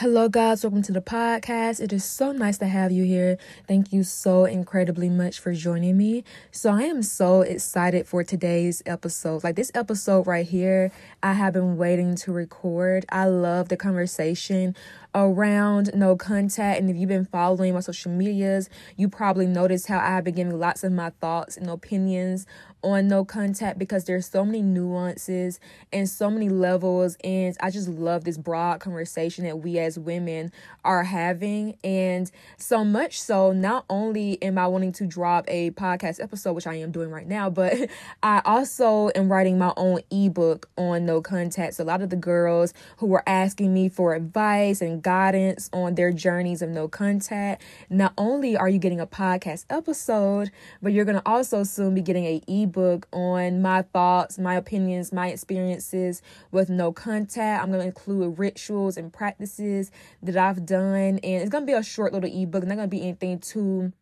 [0.00, 0.62] Hello, guys.
[0.62, 1.80] Welcome to the podcast.
[1.80, 3.36] It is so nice to have you here.
[3.66, 6.22] Thank you so incredibly much for joining me.
[6.52, 9.42] So, I am so excited for today's episode.
[9.42, 13.06] Like, this episode right here, I have been waiting to record.
[13.08, 14.76] I love the conversation
[15.18, 16.80] around no contact.
[16.80, 20.34] And if you've been following my social medias, you probably noticed how I have been
[20.34, 22.46] giving lots of my thoughts and opinions
[22.82, 25.58] on no contact because there's so many nuances
[25.92, 30.52] and so many levels and I just love this broad conversation that we as women
[30.84, 36.22] are having and so much so not only am I wanting to drop a podcast
[36.22, 37.74] episode which I am doing right now but
[38.22, 42.16] I also am writing my own ebook on no contact so a lot of the
[42.16, 47.62] girls who were asking me for advice and guidance on their journeys of no contact
[47.88, 50.50] not only are you getting a podcast episode
[50.82, 55.12] but you're going to also soon be getting a ebook on my thoughts, my opinions,
[55.12, 57.62] my experiences with no contact.
[57.62, 59.90] I'm going to include rituals and practices
[60.22, 61.18] that I've done.
[61.22, 63.38] And it's going to be a short little ebook, It's not going to be anything
[63.38, 63.92] too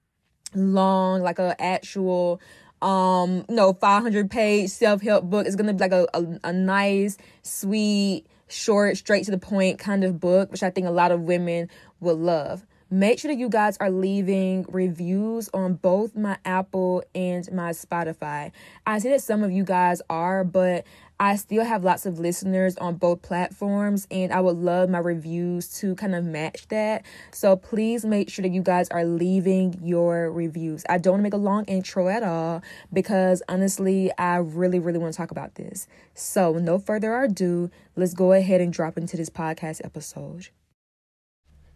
[0.55, 2.41] long, like a actual
[2.83, 8.27] um no 500 page self-help book it's gonna be like a, a, a nice sweet
[8.49, 11.69] short straight to the point kind of book which i think a lot of women
[12.01, 17.51] will love Make sure that you guys are leaving reviews on both my Apple and
[17.53, 18.53] my Spotify.
[18.87, 20.85] I see that some of you guys are, but
[21.19, 25.69] I still have lots of listeners on both platforms, and I would love my reviews
[25.81, 27.05] to kind of match that.
[27.33, 30.85] So please make sure that you guys are leaving your reviews.
[30.91, 34.99] I don't want to make a long intro at all because honestly, I really, really
[34.99, 35.89] want to talk about this.
[36.15, 40.49] So, no further ado, let's go ahead and drop into this podcast episode.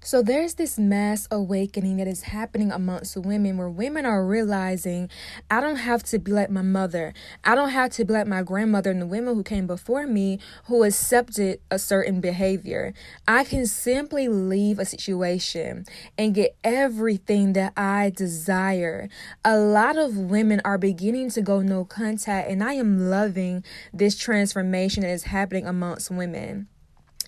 [0.02, 5.10] So there's this mass awakening that is happening amongst women where women are realizing
[5.50, 7.12] I don't have to be like my mother.
[7.44, 10.38] I don't have to be like my grandmother and the women who came before me
[10.64, 12.94] who accepted a certain behavior.
[13.28, 15.84] I can simply leave a situation
[16.16, 19.10] and get everything that I desire.
[19.44, 24.16] A lot of women are beginning to go no contact and I am loving this
[24.16, 26.68] transformation that is happening amongst women.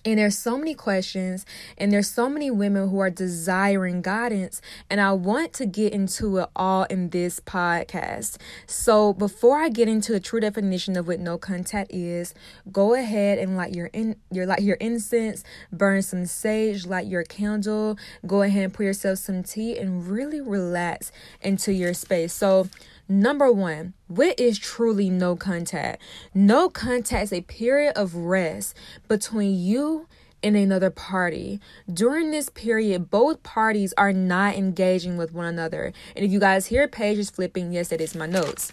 [0.05, 1.45] And there's so many questions,
[1.77, 6.39] and there's so many women who are desiring guidance, and I want to get into
[6.39, 8.35] it all in this podcast.
[8.67, 12.33] So, before I get into the true definition of what no contact is,
[12.69, 17.23] go ahead and light your in your light your incense, burn some sage, light your
[17.23, 17.97] candle,
[18.27, 22.33] go ahead and pour yourself some tea, and really relax into your space.
[22.33, 22.67] So,
[23.09, 26.01] Number one, what is truly no contact?
[26.33, 28.75] No contact is a period of rest
[29.07, 30.07] between you
[30.41, 31.59] and another party.
[31.91, 35.93] During this period, both parties are not engaging with one another.
[36.15, 38.71] And if you guys hear pages flipping, yes, that is my notes.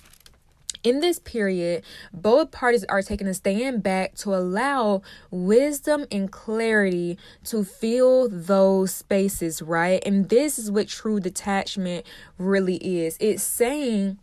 [0.83, 7.19] In this period, both parties are taking a stand back to allow wisdom and clarity
[7.45, 10.03] to fill those spaces, right?
[10.07, 12.07] And this is what true detachment
[12.39, 13.19] really is.
[13.21, 14.19] It's saying,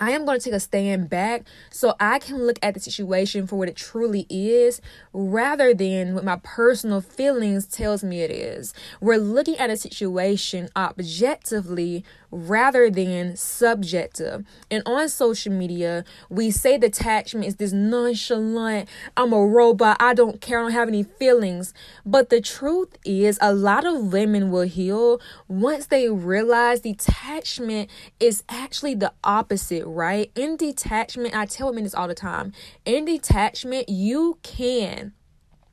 [0.00, 3.46] I am going to take a stand back so I can look at the situation
[3.46, 4.80] for what it truly is
[5.12, 8.72] rather than what my personal feelings tells me it is.
[9.00, 14.44] We're looking at a situation objectively rather than subjective.
[14.70, 20.40] And on social media, we say detachment is this nonchalant, I'm a robot, I don't
[20.40, 21.74] care, I don't have any feelings.
[22.06, 28.42] But the truth is, a lot of women will heal once they realize detachment is
[28.48, 30.30] actually the opposite, right?
[30.34, 32.52] In detachment, I tell women this all the time.
[32.84, 35.12] In detachment, you can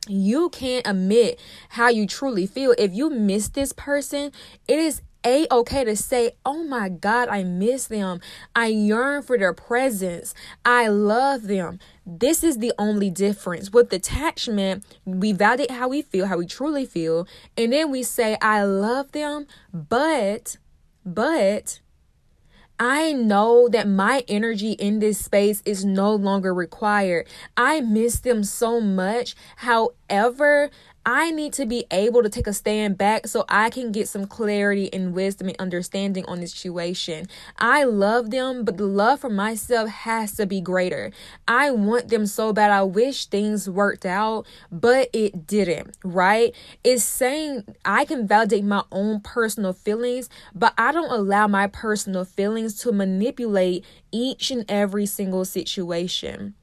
[0.09, 1.39] you can't admit
[1.69, 2.73] how you truly feel.
[2.77, 4.31] If you miss this person,
[4.67, 8.21] it is a okay to say, Oh my God, I miss them.
[8.55, 10.33] I yearn for their presence.
[10.63, 11.79] I love them.
[12.05, 13.71] This is the only difference.
[13.71, 17.27] With detachment, we validate how we feel, how we truly feel,
[17.57, 20.57] and then we say, I love them, but,
[21.05, 21.81] but,
[22.79, 27.27] I know that my energy in this space is no longer required.
[27.55, 29.35] I miss them so much.
[29.57, 30.69] However,
[31.09, 34.27] I need to be able to take a stand back so I can get some
[34.27, 37.27] clarity and wisdom and understanding on this situation.
[37.57, 41.13] I love them, but the love for myself has to be greater.
[41.47, 42.71] I want them so bad.
[42.71, 46.53] I wish things worked out, but it didn't, right?
[46.83, 52.25] It's saying I can validate my own personal feelings, but I don't allow my personal
[52.25, 56.55] feelings to manipulate each and every single situation.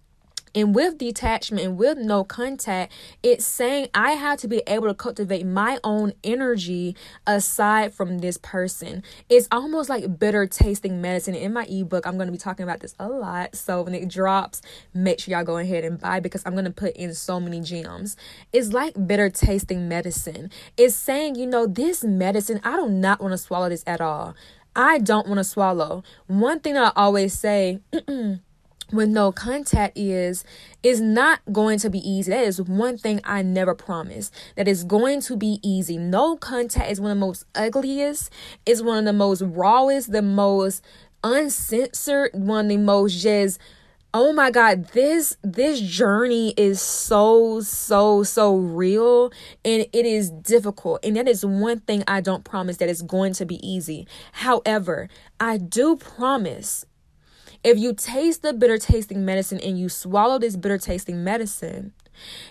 [0.55, 2.93] And with detachment and with no contact,
[3.23, 6.95] it's saying I have to be able to cultivate my own energy
[7.27, 9.03] aside from this person.
[9.29, 11.35] It's almost like bitter tasting medicine.
[11.35, 13.57] In my ebook, I'm going to be talking about this a lot.
[13.57, 14.63] So when it drops,
[14.93, 17.61] make sure y'all go ahead and buy because I'm going to put in so many
[17.61, 18.17] gems.
[18.53, 20.51] It's like bitter tasting medicine.
[20.77, 24.35] It's saying, you know, this medicine, I do not want to swallow this at all.
[24.77, 26.03] I don't want to swallow.
[26.27, 27.81] One thing I always say,
[28.93, 30.45] with no contact is
[30.83, 32.31] is not going to be easy.
[32.31, 34.31] That is one thing I never promise.
[34.57, 35.97] That is going to be easy.
[35.97, 38.31] No contact is one of the most ugliest,
[38.67, 40.83] is one of the most rawest, the most
[41.23, 43.59] uncensored, one of the most just
[44.17, 49.33] oh my god this this journey is so so so real
[49.65, 53.33] and it is difficult and that is one thing i don't promise that it's going
[53.33, 55.09] to be easy however
[55.41, 56.87] i do promise
[57.65, 61.93] if you taste the bitter tasting medicine and you swallow this bitter tasting medicine,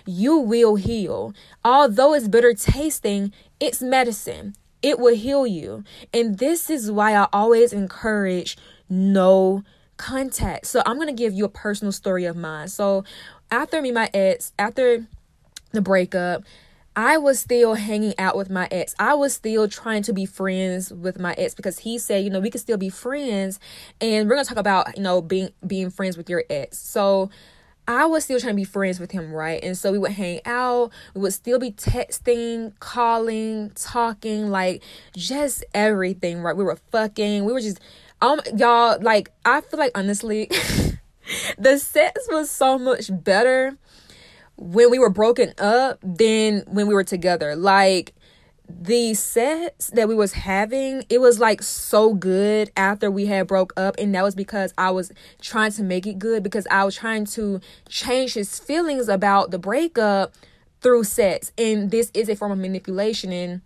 [0.06, 1.34] you will heal.
[1.64, 4.56] Although it's bitter tasting, it's medicine.
[4.82, 5.84] It will heal you.
[6.14, 8.58] And this is why I always encourage
[8.90, 9.64] no
[9.98, 10.66] contact.
[10.66, 12.68] So I'm going to give you a personal story of mine.
[12.68, 13.06] So
[13.52, 15.08] after me my ex, after
[15.72, 16.44] the breakup,
[16.96, 18.94] I was still hanging out with my ex.
[19.00, 22.40] I was still trying to be friends with my ex because he said, you know,
[22.40, 23.60] we could still be friends
[24.00, 26.78] and we're going to talk about, you know, being being friends with your ex.
[26.78, 27.32] So
[27.88, 29.62] I was still trying to be friends with him, right?
[29.64, 30.92] And so we would hang out.
[31.16, 34.84] We would still be texting, calling, talking, like
[35.16, 36.56] just everything, right?
[36.56, 37.44] We were fucking.
[37.44, 37.80] We were just
[38.22, 40.48] um y'all like I feel like honestly
[41.58, 43.78] the sex was so much better
[44.64, 47.56] when we were broken up than when we were together.
[47.56, 48.14] Like
[48.70, 53.74] the sex that we was having, it was like so good after we had broke
[53.76, 55.12] up and that was because I was
[55.42, 59.60] trying to make it good because I was trying to change his feelings about the
[59.60, 60.34] breakup
[60.82, 61.52] through sex.
[61.58, 63.62] And this is a form of manipulation and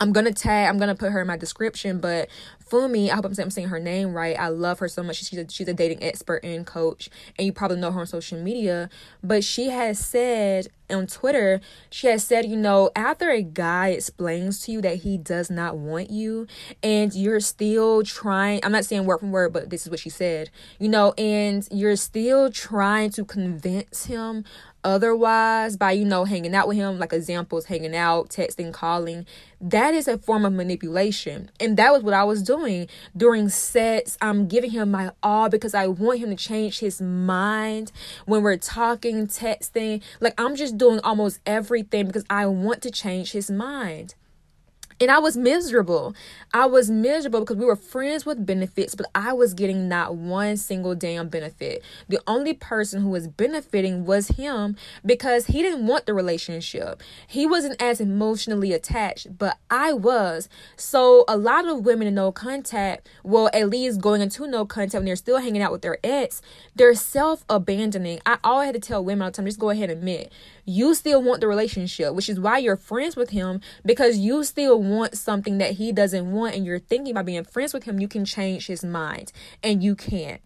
[0.00, 2.28] I'm gonna tag, I'm gonna put her in my description, but
[2.68, 4.38] Fumi, I hope I'm saying her name right.
[4.38, 5.16] I love her so much.
[5.16, 7.08] She's a, she's a dating expert and coach,
[7.38, 8.88] and you probably know her on social media.
[9.22, 11.60] But she has said on Twitter,
[11.90, 15.76] she has said, you know, after a guy explains to you that he does not
[15.76, 16.46] want you,
[16.82, 20.10] and you're still trying, I'm not saying word from word, but this is what she
[20.10, 24.44] said, you know, and you're still trying to convince him
[24.84, 29.26] otherwise by you know hanging out with him like examples hanging out texting calling.
[29.60, 31.50] That is a form of manipulation.
[31.58, 34.18] And that was what i was doing during sets.
[34.20, 37.90] I'm giving him my all because i want him to change his mind
[38.26, 40.02] when we're talking texting.
[40.20, 44.14] Like i'm just doing almost everything because i want to change his mind
[45.00, 46.14] and I was miserable.
[46.52, 50.56] I was miserable because we were friends with benefits, but I was getting not one
[50.56, 51.82] single damn benefit.
[52.08, 57.02] The only person who was benefiting was him because he didn't want the relationship.
[57.26, 60.48] He wasn't as emotionally attached, but I was.
[60.76, 64.94] So a lot of women in no contact, well, at least going into no contact
[64.94, 66.40] when they're still hanging out with their ex,
[66.76, 68.20] they're self abandoning.
[68.24, 70.32] I always had to tell women all the time, just go ahead and admit
[70.64, 74.82] you still want the relationship, which is why you're friends with him because you still
[74.90, 78.08] want something that he doesn't want and you're thinking about being friends with him, you
[78.08, 79.32] can change his mind
[79.62, 80.40] and you can't.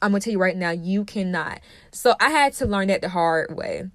[0.00, 1.60] I'm gonna tell you right now, you cannot.
[1.90, 3.90] So I had to learn that the hard way.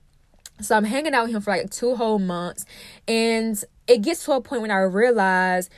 [0.61, 2.65] So I'm hanging out with him for like two whole months,
[3.07, 5.69] and it gets to a point when I realize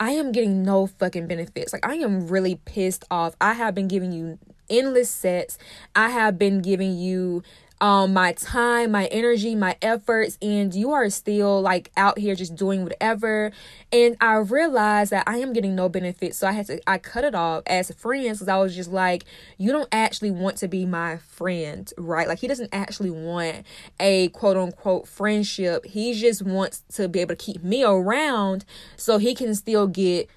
[0.00, 1.72] I am getting no fucking benefits.
[1.72, 3.34] Like I am really pissed off.
[3.40, 4.38] I have been giving you
[4.70, 5.58] endless sets.
[5.94, 7.42] I have been giving you
[7.80, 12.56] um my time, my energy, my efforts and you are still like out here just
[12.56, 13.52] doing whatever
[13.92, 17.24] and I realized that I am getting no benefit so I had to I cut
[17.24, 19.24] it off as friends cuz I was just like
[19.56, 22.28] you don't actually want to be my friend, right?
[22.28, 23.64] Like he doesn't actually want
[24.00, 25.86] a quote unquote friendship.
[25.86, 28.64] He just wants to be able to keep me around
[28.96, 30.28] so he can still get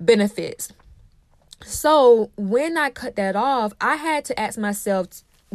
[0.00, 0.72] benefits.
[1.64, 5.08] So when I cut that off, I had to ask myself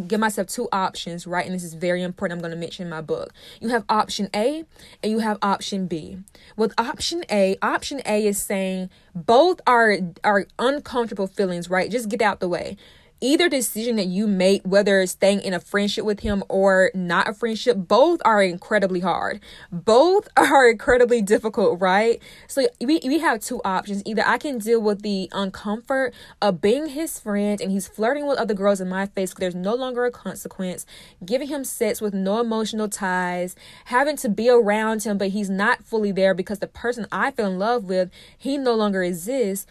[0.07, 1.45] give myself two options, right?
[1.45, 2.37] And this is very important.
[2.37, 3.33] I'm going to mention in my book.
[3.59, 4.63] You have option A
[5.03, 6.17] and you have option B.
[6.55, 11.91] With option A, option A is saying both are are uncomfortable feelings, right?
[11.91, 12.77] Just get out the way
[13.21, 17.33] either decision that you make, whether staying in a friendship with him or not a
[17.33, 19.39] friendship, both are incredibly hard.
[19.71, 22.21] Both are incredibly difficult, right?
[22.47, 24.03] So we, we have two options.
[24.05, 26.11] Either I can deal with the uncomfort
[26.41, 29.73] of being his friend and he's flirting with other girls in my face there's no
[29.73, 30.85] longer a consequence,
[31.25, 35.83] giving him sex with no emotional ties, having to be around him, but he's not
[35.83, 39.65] fully there because the person I fell in love with, he no longer exists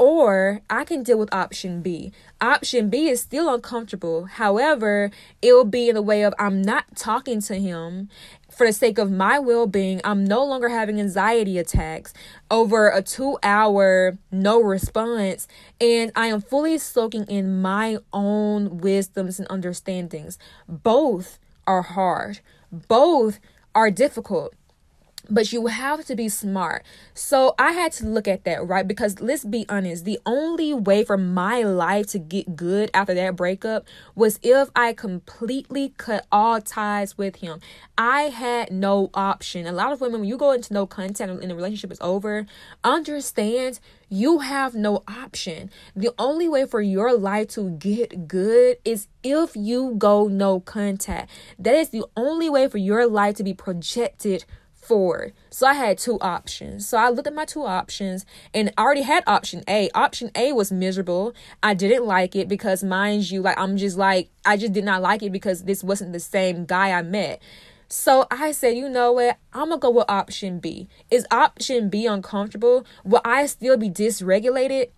[0.00, 2.10] Or I can deal with option B.
[2.40, 4.24] Option B is still uncomfortable.
[4.24, 5.10] However,
[5.42, 8.08] it will be in the way of I'm not talking to him
[8.50, 12.12] for the sake of my well being, I'm no longer having anxiety attacks
[12.50, 15.46] over a two hour no response,
[15.80, 20.38] and I am fully soaking in my own wisdoms and understandings.
[20.68, 22.40] Both are hard,
[22.72, 23.38] both
[23.74, 24.54] are difficult
[25.30, 26.84] but you have to be smart.
[27.14, 28.86] So I had to look at that, right?
[28.86, 33.36] Because let's be honest, the only way for my life to get good after that
[33.36, 37.60] breakup was if I completely cut all ties with him.
[37.96, 39.66] I had no option.
[39.66, 42.46] A lot of women, when you go into no contact and the relationship is over,
[42.82, 45.70] understand you have no option.
[45.94, 51.30] The only way for your life to get good is if you go no contact.
[51.58, 54.44] That is the only way for your life to be projected
[54.80, 55.32] forward.
[55.50, 56.88] So I had two options.
[56.88, 59.90] So I looked at my two options and I already had option A.
[59.94, 61.34] Option A was miserable.
[61.62, 65.02] I didn't like it because, mind you, like I'm just like, I just did not
[65.02, 67.40] like it because this wasn't the same guy I met.
[67.88, 69.36] So I said, you know what?
[69.52, 70.88] I'm gonna go with option B.
[71.10, 72.86] Is option B uncomfortable?
[73.04, 74.90] Will I still be dysregulated?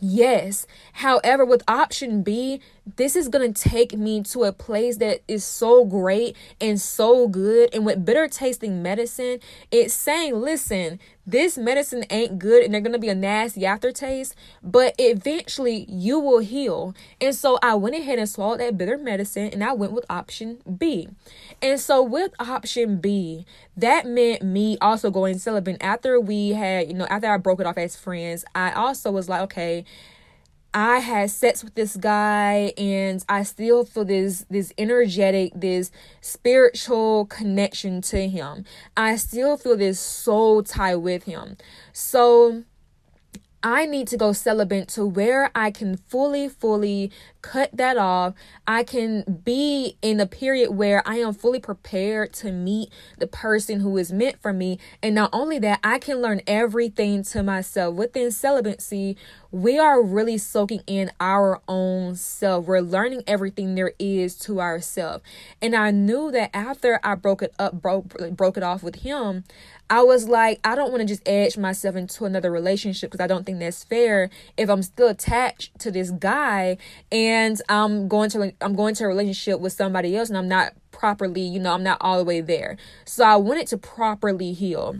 [0.00, 0.66] Yes.
[0.94, 2.60] However, with option B,
[2.96, 7.28] this is going to take me to a place that is so great and so
[7.28, 7.74] good.
[7.74, 12.92] And with bitter tasting medicine, it's saying, listen, this medicine ain't good and they're going
[12.92, 16.94] to be a nasty aftertaste, but eventually you will heal.
[17.20, 20.58] And so I went ahead and swallowed that bitter medicine and I went with option
[20.76, 21.08] B.
[21.62, 26.94] And so with option B, that meant me also going celibate after we had, you
[26.94, 28.44] know, after I broke it off as friends.
[28.54, 29.84] I also was like, okay,
[30.74, 37.26] I had sex with this guy and I still feel this this energetic, this spiritual
[37.26, 38.64] connection to him.
[38.96, 41.56] I still feel this soul tie with him.
[41.92, 42.64] So
[43.64, 48.34] I need to go celibate to where I can fully, fully cut that off.
[48.66, 53.80] I can be in a period where I am fully prepared to meet the person
[53.80, 54.78] who is meant for me.
[55.02, 57.94] And not only that, I can learn everything to myself.
[57.94, 59.16] Within celibacy,
[59.50, 62.66] we are really soaking in our own self.
[62.66, 65.22] We're learning everything there is to ourselves.
[65.62, 69.44] And I knew that after I broke it up, broke broke it off with him,
[69.90, 73.26] I was like, I don't want to just edge myself into another relationship because I
[73.26, 76.78] don't think that's fair if I'm still attached to this guy
[77.12, 80.72] and I'm going to I'm going to a relationship with somebody else and I'm not
[80.90, 82.76] properly, you know, I'm not all the way there.
[83.04, 84.96] So I wanted to properly heal.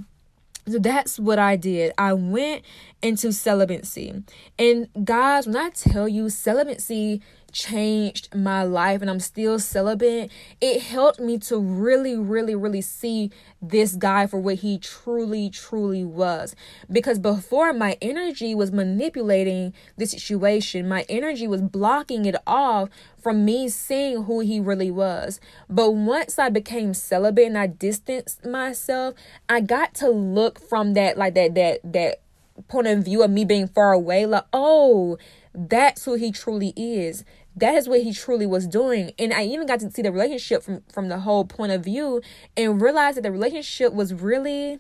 [0.67, 1.93] So that's what I did.
[1.99, 2.63] I went
[3.03, 4.23] into celibacy.
[4.59, 7.21] And guys, when I tell you celibacy
[7.55, 10.31] changed my life and I'm still celibate,
[10.61, 13.31] it helped me to really, really, really see
[13.63, 16.55] this guy for what he truly, truly was.
[16.91, 22.91] Because before, my energy was manipulating the situation, my energy was blocking it off
[23.23, 25.41] from me seeing who he really was.
[25.71, 29.15] But once I became celibate and I distanced myself,
[29.49, 32.21] I got to look from that, like that, that, that
[32.69, 35.17] point of view of me being far away, like, oh,
[35.55, 37.25] that's who he truly is
[37.57, 39.13] that is what he truly was doing.
[39.19, 42.21] And i even got to see the relationship from from the whole point of view
[42.57, 44.79] and realize that the relationship was really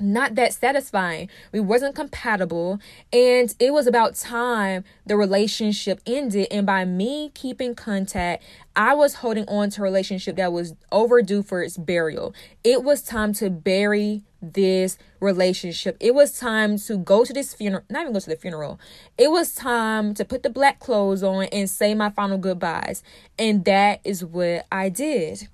[0.00, 1.28] not that satisfying.
[1.52, 2.80] We wasn't compatible
[3.12, 8.42] and it was about time the relationship ended and by me keeping contact,
[8.76, 12.34] I was holding on to a relationship that was overdue for its burial.
[12.62, 15.96] It was time to bury this relationship.
[16.00, 18.78] It was time to go to this funeral, not even go to the funeral.
[19.16, 23.02] It was time to put the black clothes on and say my final goodbyes.
[23.38, 25.48] And that is what I did.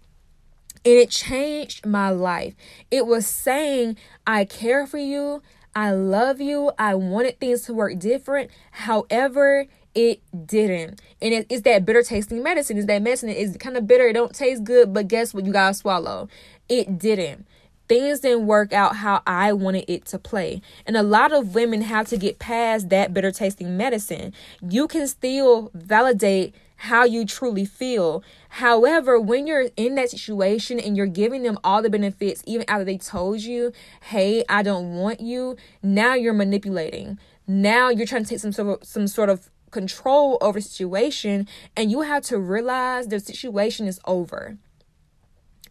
[0.84, 2.54] And it changed my life.
[2.90, 5.42] It was saying, I care for you.
[5.74, 6.72] I love you.
[6.78, 8.50] I wanted things to work different.
[8.70, 11.00] However, it didn't.
[11.22, 12.76] And it, it's that bitter tasting medicine.
[12.76, 13.30] It's that medicine.
[13.30, 14.08] It's kind of bitter.
[14.08, 15.46] It don't taste good, but guess what?
[15.46, 16.28] You gotta swallow.
[16.68, 17.46] It didn't.
[17.88, 20.62] Things didn't work out how I wanted it to play.
[20.86, 24.32] And a lot of women have to get past that bitter tasting medicine.
[24.62, 28.22] You can still validate how you truly feel.
[28.50, 32.84] However, when you're in that situation and you're giving them all the benefits, even after
[32.84, 33.72] they told you,
[34.02, 37.18] hey, I don't want you, now you're manipulating.
[37.46, 41.90] Now you're trying to take some sort of some sort of control over situation and
[41.90, 44.56] you have to realize the situation is over.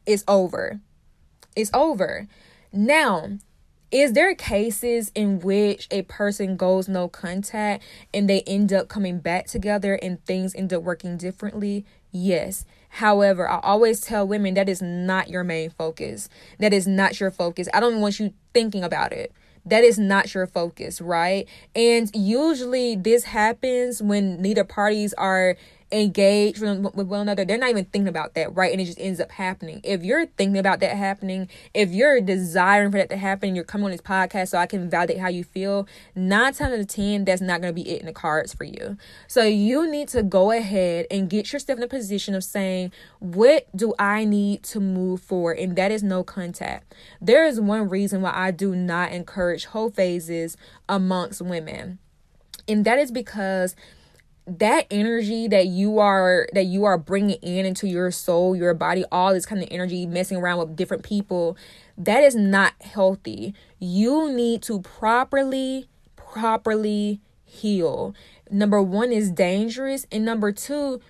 [0.06, 0.82] It's over.
[1.56, 2.28] It's over.
[2.72, 3.38] Now,
[3.94, 9.20] is there cases in which a person goes no contact and they end up coming
[9.20, 11.86] back together and things end up working differently?
[12.12, 12.66] Yes.
[12.90, 16.28] However, I always tell women that is not your main focus.
[16.58, 17.70] That is not your focus.
[17.72, 19.32] I don't want you thinking about it
[19.66, 21.48] that is not your focus, right?
[21.74, 25.56] And usually this happens when neither parties are
[25.94, 28.72] engaged with one another, they're not even thinking about that, right?
[28.72, 29.80] And it just ends up happening.
[29.84, 33.86] If you're thinking about that happening, if you're desiring for that to happen, you're coming
[33.86, 37.26] on this podcast so I can validate how you feel, nine times out of ten,
[37.26, 38.98] that's not going to be it in the cards for you.
[39.28, 43.68] So you need to go ahead and get yourself in a position of saying, what
[43.76, 45.60] do I need to move forward?
[45.60, 46.96] And that is no contact.
[47.22, 50.58] There is one reason why I do not encourage whole phases
[50.90, 52.00] amongst women.
[52.68, 53.76] And that is because
[54.46, 59.06] that energy that you are that you are bringing in into your soul your body
[59.10, 61.56] all this kind of energy messing around with different people
[61.98, 63.54] that is not healthy.
[63.80, 68.16] You need to properly properly heal.
[68.50, 71.02] Number one is dangerous and number two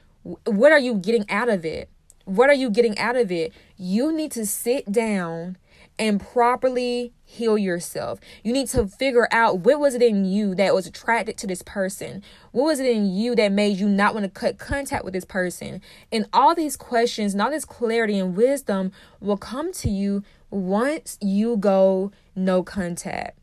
[0.45, 1.89] what are you getting out of it?
[2.25, 3.51] What are you getting out of it?
[3.75, 5.57] You need to sit down
[5.99, 8.19] and properly heal yourself.
[8.43, 11.61] You need to figure out what was it in you that was attracted to this
[11.61, 12.21] person?
[12.51, 15.25] What was it in you that made you not want to cut contact with this
[15.25, 15.81] person?
[16.11, 21.17] And all these questions and all this clarity and wisdom will come to you once
[21.21, 23.37] you go no contact.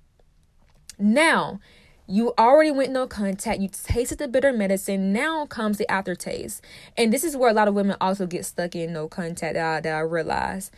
[0.98, 1.60] Now,
[2.06, 3.60] you already went no contact.
[3.60, 5.12] You tasted the bitter medicine.
[5.12, 6.62] Now comes the aftertaste.
[6.96, 9.60] And this is where a lot of women also get stuck in no contact uh,
[9.60, 10.70] that I, that I realize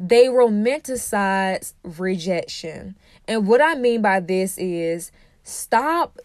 [0.00, 2.96] they romanticize rejection.
[3.28, 5.12] And what I mean by this is
[5.44, 6.18] stop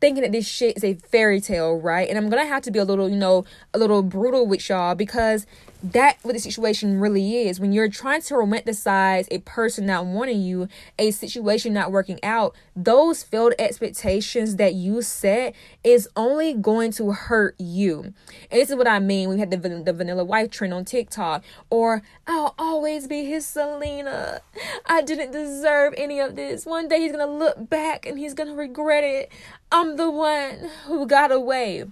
[0.00, 2.08] thinking that this shit is a fairy tale, right?
[2.08, 4.94] And I'm gonna have to be a little, you know, a little brutal with y'all
[4.94, 5.46] because
[5.82, 7.58] that what the situation really is.
[7.58, 12.54] When you're trying to romanticize a person not wanting you a situation not working out
[12.76, 18.14] those failed expectations that you set is only going to hurt you.
[18.50, 19.28] And this is what i mean.
[19.28, 24.40] We had the, the vanilla wife trend on tiktok or i'll always be his selena.
[24.86, 26.64] I didn't deserve any of this.
[26.64, 29.32] One day he's gonna look back and he's gonna regret it.
[29.72, 31.84] I'm the one who got away.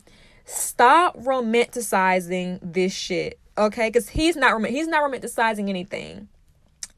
[0.44, 3.88] Stop romanticizing this shit okay?
[3.88, 6.29] Because he's not he's not romanticizing anything.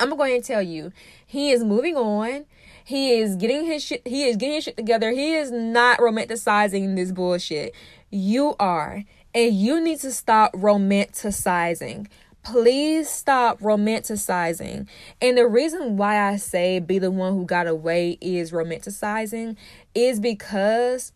[0.01, 0.93] I'm going to tell you,
[1.27, 2.45] he is moving on.
[2.85, 4.07] He is getting his shit.
[4.07, 5.11] He is getting his shit together.
[5.13, 7.75] He is not romanticizing this bullshit.
[8.11, 9.05] You are,
[9.35, 12.09] and you need to stop romanticizing.
[12.43, 14.89] Please stop romanticizing.
[15.21, 19.57] And the reason why I say be the one who got away is romanticizing
[19.95, 21.13] is because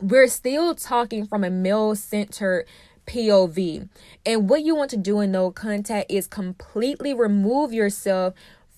[0.00, 2.66] we're still talking from a male centered
[3.06, 3.88] POV.
[4.24, 8.34] And what you want to do in no contact is completely remove yourself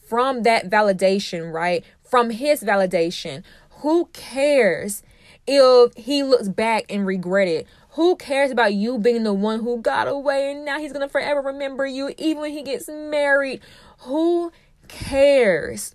[0.06, 1.84] from that validation, right?
[2.02, 3.42] From his validation.
[3.80, 5.02] Who cares
[5.46, 7.66] if he looks back and regret it?
[7.90, 11.12] Who cares about you being the one who got away and now he's going to
[11.12, 13.60] forever remember you even when he gets married?
[14.00, 14.52] Who
[14.86, 15.94] cares?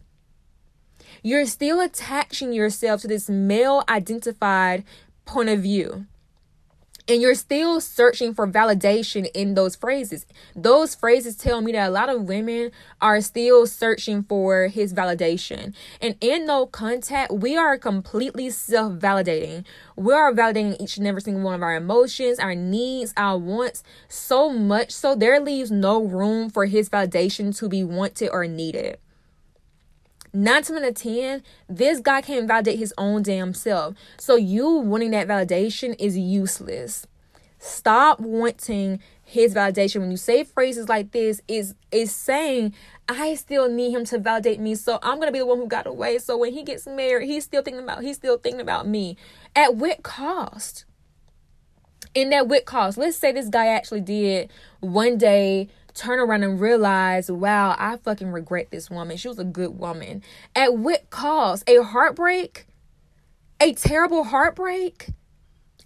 [1.21, 4.83] You're still attaching yourself to this male identified
[5.25, 6.05] point of view
[7.07, 10.25] and you're still searching for validation in those phrases.
[10.55, 15.73] Those phrases tell me that a lot of women are still searching for his validation.
[16.01, 19.65] And in no contact, we are completely self validating.
[19.95, 23.83] We are validating each and every single one of our emotions, our needs, our wants,
[24.07, 28.97] so much so there leaves no room for his validation to be wanted or needed.
[30.35, 33.95] Nine times out of ten, this guy can't validate his own damn self.
[34.17, 37.05] So you wanting that validation is useless.
[37.59, 40.01] Stop wanting his validation.
[40.01, 42.73] When you say phrases like this, is is saying,
[43.07, 44.73] I still need him to validate me.
[44.75, 46.17] So I'm gonna be the one who got away.
[46.17, 49.17] So when he gets married, he's still thinking about he's still thinking about me.
[49.55, 50.85] At what cost?
[52.15, 52.97] In that what cost?
[52.97, 58.31] Let's say this guy actually did one day turn around and realize, wow, I fucking
[58.31, 59.17] regret this woman.
[59.17, 60.23] She was a good woman.
[60.55, 61.63] At what cost?
[61.67, 62.65] A heartbreak?
[63.61, 65.09] A terrible heartbreak?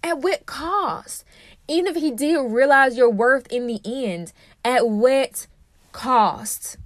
[0.02, 1.24] At what cost?
[1.68, 4.32] Even if he did realize your worth in the end,
[4.64, 5.46] at what
[5.92, 6.76] cost?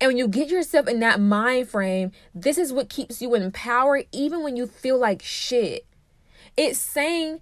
[0.00, 3.52] And when you get yourself in that mind frame, this is what keeps you in
[3.52, 5.84] power even when you feel like shit.
[6.56, 7.40] It's saying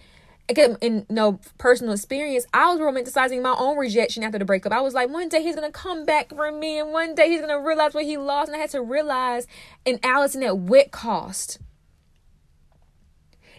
[0.48, 4.72] again in know personal experience i was romanticizing my own rejection after the breakup.
[4.72, 7.40] I was like one day he's gonna come back for me and one day he's
[7.40, 9.46] gonna realize what he lost and i had to realize
[9.84, 11.58] in allison at what cost.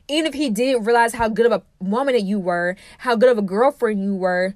[0.08, 3.30] Even if he did realize how good of a woman that you were how good
[3.30, 4.54] of a girlfriend you were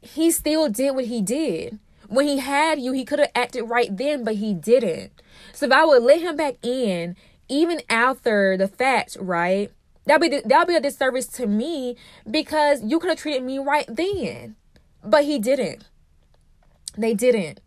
[0.00, 1.78] he still did what he did.
[2.08, 5.12] When he had you he could have acted right then but he didn't.
[5.52, 7.16] So if i would let him back in
[7.48, 9.70] even after the fact right
[10.06, 11.96] That'll be that'll be a disservice to me
[12.30, 14.56] because you could have treated me right then,
[15.04, 15.84] but he didn't.
[16.96, 17.60] They didn't.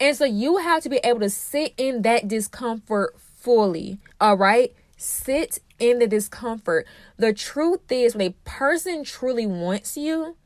[0.00, 3.98] And so you have to be able to sit in that discomfort fully.
[4.20, 4.74] All right?
[4.96, 6.86] Sit in the discomfort.
[7.16, 10.36] The truth is, when a person truly wants you,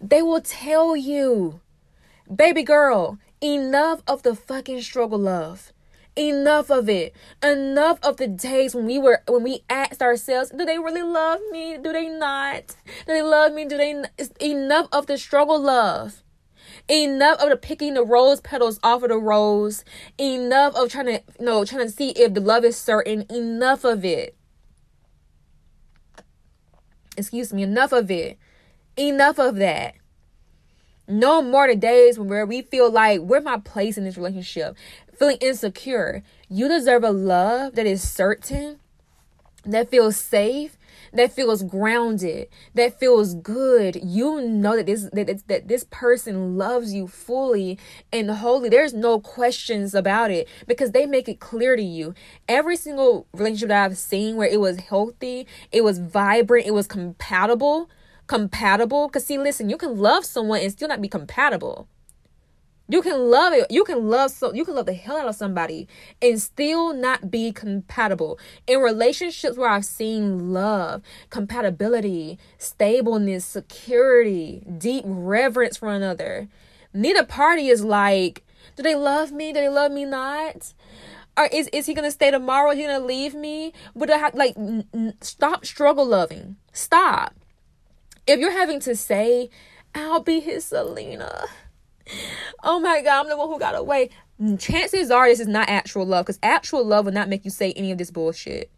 [0.00, 1.60] they will tell you,
[2.34, 5.72] baby girl, enough of the fucking struggle love.
[6.16, 7.12] Enough of it.
[7.42, 11.40] Enough of the days when we were when we asked ourselves, do they really love
[11.50, 11.76] me?
[11.76, 12.76] Do they not?
[13.06, 13.64] Do they love me?
[13.64, 14.04] Do they?
[14.16, 16.22] It's enough of the struggle love.
[16.88, 19.84] Enough of the picking the rose petals off of the rose.
[20.18, 23.26] Enough of trying to you know trying to see if the love is certain.
[23.28, 24.36] Enough of it.
[27.16, 27.64] Excuse me.
[27.64, 28.38] Enough of it.
[28.96, 29.94] Enough of that.
[31.06, 34.74] No more the days where we feel like where's my place in this relationship?
[35.18, 36.22] Feeling insecure.
[36.48, 38.80] You deserve a love that is certain,
[39.64, 40.76] that feels safe,
[41.12, 43.96] that feels grounded, that feels good.
[44.02, 47.78] You know that this that, that this person loves you fully
[48.12, 48.68] and wholly.
[48.68, 52.14] There's no questions about it because they make it clear to you.
[52.48, 56.86] Every single relationship that I've seen where it was healthy, it was vibrant, it was
[56.86, 57.88] compatible
[58.26, 59.08] compatible.
[59.08, 61.88] Because, see, listen, you can love someone and still not be compatible.
[62.86, 63.70] You can love it.
[63.70, 65.88] You can love so you can love the hell out of somebody
[66.20, 68.38] and still not be compatible.
[68.66, 76.48] In relationships where I've seen love, compatibility, stableness, security, deep reverence for another,
[76.92, 78.44] neither party is like,
[78.76, 79.52] do they love me?
[79.52, 80.74] Do they love me not?
[81.36, 82.70] Or is is he gonna stay tomorrow?
[82.72, 83.72] Is he gonna leave me?
[83.96, 86.56] But I have, like n- n- stop struggle loving.
[86.72, 87.34] Stop.
[88.26, 89.48] If you're having to say,
[89.94, 91.46] I'll be his Selena.
[92.66, 94.08] Oh my God, I'm the one who got away.
[94.40, 97.50] Mm, chances are this is not actual love because actual love will not make you
[97.50, 98.70] say any of this bullshit.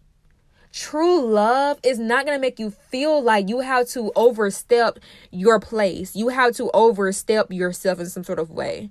[0.73, 4.99] True love is not going to make you feel like you have to overstep
[5.31, 6.15] your place.
[6.15, 8.91] You have to overstep yourself in some sort of way.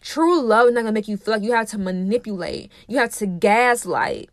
[0.00, 2.72] True love is not going to make you feel like you have to manipulate.
[2.88, 4.30] You have to gaslight.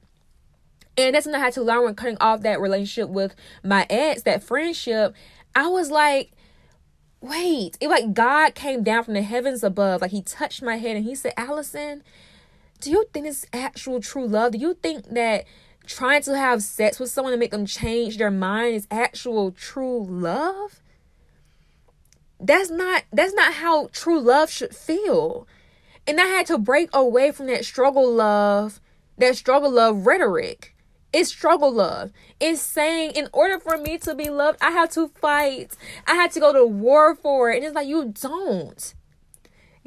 [0.98, 4.24] And that's something I had to learn when cutting off that relationship with my ex,
[4.24, 5.14] that friendship.
[5.54, 6.32] I was like,
[7.22, 10.96] wait, it like God came down from the heavens above, like he touched my head
[10.96, 12.04] and he said, Allison,
[12.80, 14.54] do you think it's actual true love?
[14.54, 15.46] Do you think that
[15.86, 20.06] trying to have sex with someone to make them change their mind is actual true
[20.06, 20.82] love?
[22.40, 25.48] That's not that's not how true love should feel.
[26.06, 28.80] And I had to break away from that struggle love,
[29.18, 30.76] that struggle love rhetoric.
[31.14, 32.12] It's struggle love.
[32.40, 35.76] It's saying in order for me to be loved, I have to fight.
[36.06, 37.58] I had to go to war for it.
[37.58, 38.94] And it's like you don't.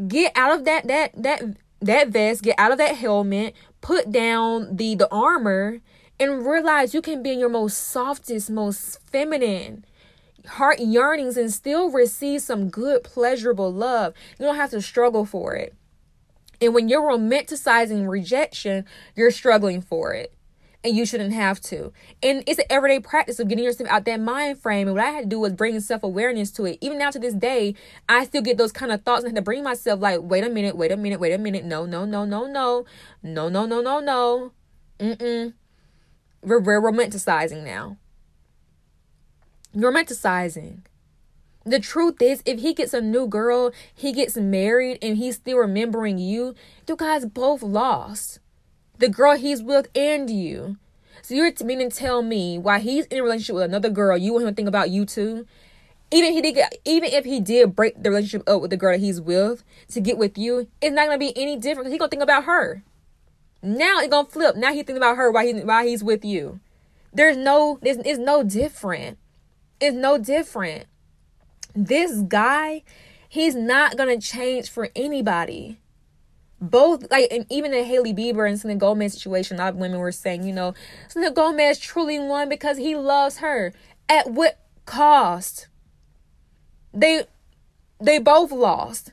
[0.08, 1.42] Get out of that that that
[1.82, 5.80] that vest, get out of that helmet, put down the the armor
[6.18, 9.84] and realize you can be in your most softest, most feminine
[10.46, 14.14] heart yearnings and still receive some good pleasurable love.
[14.38, 15.74] You don't have to struggle for it.
[16.62, 20.32] And when you're romanticizing rejection, you're struggling for it
[20.82, 21.92] and you shouldn't have to.
[22.22, 24.88] And it's an everyday practice of getting yourself out that mind frame.
[24.88, 26.78] And what I had to do was bring self awareness to it.
[26.80, 27.74] Even now to this day,
[28.08, 30.44] I still get those kind of thoughts and I have to bring myself like, wait
[30.44, 31.64] a minute, wait a minute, wait a minute.
[31.64, 32.84] No, no, no, no, no,
[33.22, 34.52] no, no, no, no, no.
[34.98, 35.54] Mm-mm.
[36.42, 37.98] We're, we're romanticizing now.
[39.74, 40.80] Romanticizing.
[41.64, 45.58] The truth is, if he gets a new girl, he gets married, and he's still
[45.58, 46.54] remembering you,
[46.88, 48.39] you guys both lost
[49.00, 50.76] the girl he's with and you.
[51.22, 54.32] So you're meaning to tell me why he's in a relationship with another girl, you
[54.32, 55.46] want him to think about you too?
[56.12, 59.00] Even he did, even if he did break the relationship up with the girl that
[59.00, 61.90] he's with to get with you, it's not gonna be any different.
[61.90, 62.82] He gonna think about her.
[63.62, 64.56] Now it's gonna flip.
[64.56, 66.60] Now he thinking about her while he while he's with you.
[67.12, 69.18] There's no, there's it's no different.
[69.80, 70.86] It's no different.
[71.74, 72.82] This guy,
[73.28, 75.79] he's not gonna change for anybody
[76.60, 79.98] both like and even in Hailey Bieber and Selena Gomez situation, a lot of women
[79.98, 80.74] were saying, you know,
[81.08, 83.72] Selena Gomez truly won because he loves her.
[84.08, 85.68] At what cost?
[86.92, 87.24] They
[88.00, 89.12] they both lost.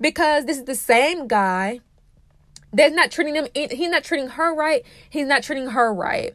[0.00, 1.80] Because this is the same guy
[2.72, 4.84] that's not treating them he's not treating her right.
[5.08, 6.34] He's not treating her right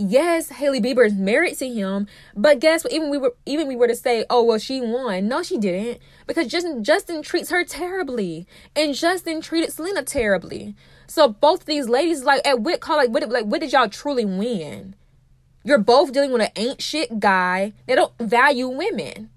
[0.00, 2.92] yes, Hailey Bieber is married to him, but guess what?
[2.92, 5.28] Even we were even we were to say, oh well, she won.
[5.28, 10.76] No, she didn't, because Justin Justin treats her terribly, and Justin treated Selena terribly.
[11.08, 14.24] So both these ladies, like at what call, like what like what did y'all truly
[14.24, 14.94] win?
[15.64, 19.30] You're both dealing with an ain't shit guy They don't value women.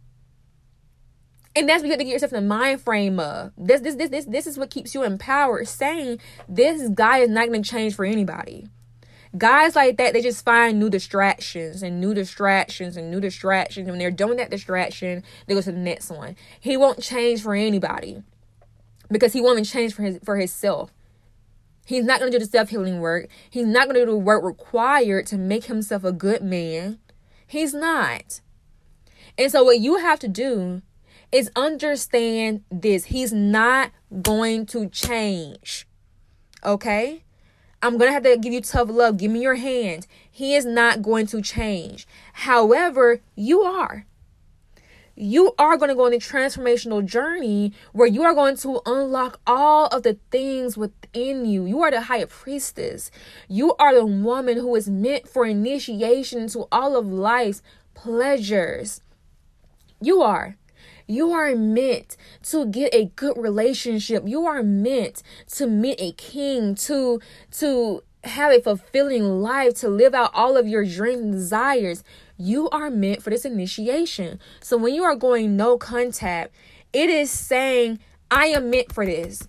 [1.55, 3.51] And that's what you have to get yourself in the mind frame of.
[3.57, 5.67] This, this, this, this, this is what keeps you empowered.
[5.67, 8.69] Saying this guy is not going to change for anybody
[9.37, 13.87] guys like that, they just find new distractions and new distractions and new distractions.
[13.87, 16.35] And when they're doing that distraction, they go to the next one.
[16.59, 18.23] He won't change for anybody
[19.09, 20.93] because he won't change for his for himself.
[21.85, 23.27] He's not going to do the self healing work.
[23.49, 26.99] He's not going to do the work required to make himself a good man.
[27.45, 28.41] He's not.
[29.37, 30.81] And so, what you have to do
[31.31, 33.05] is understand this.
[33.05, 33.91] He's not
[34.21, 35.87] going to change.
[36.63, 37.23] Okay?
[37.83, 39.17] I'm going to have to give you tough love.
[39.17, 40.07] Give me your hand.
[40.31, 42.07] He is not going to change.
[42.33, 44.05] However, you are
[45.15, 49.39] you are going to go on a transformational journey where you are going to unlock
[49.45, 51.65] all of the things within you.
[51.65, 53.11] You are the high priestess.
[53.47, 57.61] You are the woman who is meant for initiation to all of life's
[57.93, 59.01] pleasures.
[60.01, 60.57] You are.
[61.07, 64.23] You are meant to get a good relationship.
[64.25, 67.19] You are meant to meet a king, to
[67.59, 72.03] to have a fulfilling life, to live out all of your dreams and desires.
[72.37, 74.39] You are meant for this initiation.
[74.61, 76.53] So when you are going no contact,
[76.93, 77.99] it is saying,
[78.31, 79.47] I am meant for this.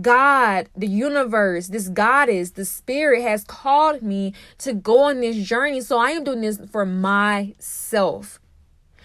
[0.00, 5.80] God, the universe, this goddess, the spirit has called me to go on this journey.
[5.80, 8.40] So I am doing this for myself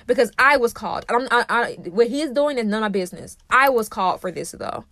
[0.10, 1.06] because I was called.
[1.08, 3.38] I'm, I, I, what he's doing is none of my business.
[3.48, 4.86] I was called for this though.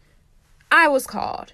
[0.72, 1.54] I was called.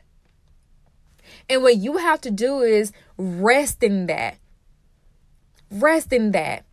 [1.49, 4.35] And what you have to do is rest in that.
[5.71, 6.65] Rest in that.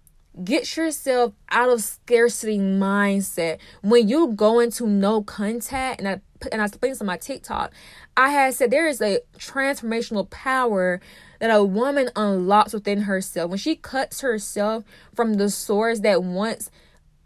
[0.43, 3.59] Get yourself out of scarcity mindset.
[3.83, 7.73] When you go into no contact, and I and I explained this on my TikTok,
[8.17, 11.01] I had said there is a transformational power
[11.41, 13.51] that a woman unlocks within herself.
[13.51, 16.71] When she cuts herself from the source that once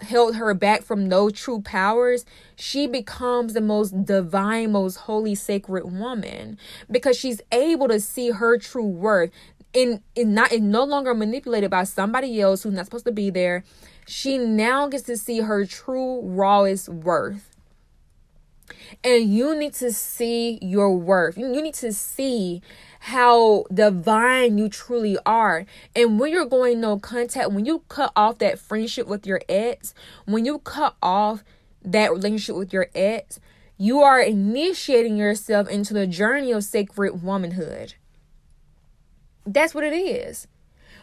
[0.00, 2.24] held her back from no true powers,
[2.56, 6.58] she becomes the most divine, most holy, sacred woman
[6.90, 9.30] because she's able to see her true worth
[9.74, 13.30] and, and not and no longer manipulated by somebody else who's not supposed to be
[13.30, 13.64] there.
[14.06, 17.50] She now gets to see her true rawest worth.
[19.02, 21.36] And you need to see your worth.
[21.36, 22.62] You need to see
[23.04, 25.66] how divine you truly are.
[25.94, 29.92] And when you're going no contact, when you cut off that friendship with your ex,
[30.24, 31.44] when you cut off
[31.82, 33.40] that relationship with your ex,
[33.76, 37.92] you are initiating yourself into the journey of sacred womanhood.
[39.44, 40.48] That's what it is.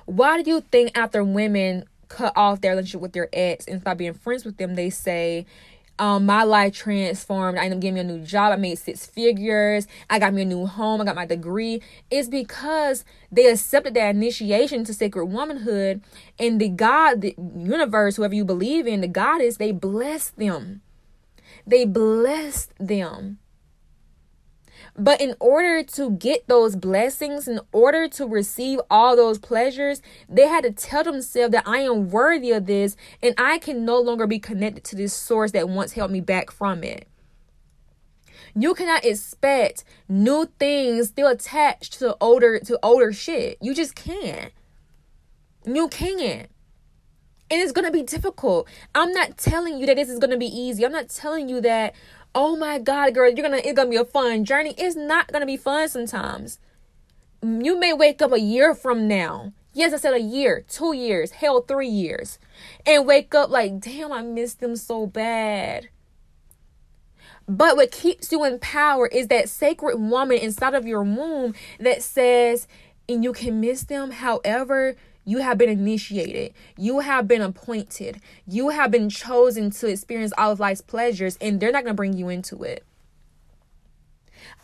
[0.08, 4.00] Why do you think after women cut off their relationship with their ex and stop
[4.00, 5.46] being friends with them, they say,
[6.02, 7.60] um, my life transformed.
[7.60, 8.52] I ended up getting me a new job.
[8.52, 9.86] I made six figures.
[10.10, 11.00] I got me a new home.
[11.00, 11.84] I got my degree.
[12.10, 16.02] It's because they accepted that initiation to sacred womanhood,
[16.40, 20.82] and the God, the universe, whoever you believe in, the goddess, they blessed them.
[21.68, 23.38] They blessed them.
[24.98, 30.48] But in order to get those blessings, in order to receive all those pleasures, they
[30.48, 34.28] had to tell themselves that I am worthy of this and I can no longer
[34.28, 37.08] be connected to this source that once held me back from it.
[38.54, 43.58] You cannot expect new things still attached to older to older shit.
[43.62, 44.52] You just can't.
[45.66, 46.50] You can't.
[47.50, 48.68] And it's gonna be difficult.
[48.96, 50.86] I'm not telling you that this is gonna be easy.
[50.86, 51.94] I'm not telling you that
[52.34, 54.74] oh my god girl you're gonna it's gonna be a fun journey.
[54.78, 56.60] It's not gonna be fun sometimes.
[57.42, 59.54] You may wake up a year from now.
[59.74, 62.40] Yes i said a year two years hell three years.
[62.86, 65.90] And wake up like damn i miss them so bad.
[67.48, 72.02] But what keeps you in power is that sacred woman inside of your womb that
[72.02, 72.68] says
[73.10, 74.96] and you can miss them however
[75.32, 76.54] you have been initiated.
[76.78, 78.20] You have been appointed.
[78.46, 81.98] You have been chosen to experience all of life's pleasures, and they're not going to
[81.98, 82.84] bring you into it.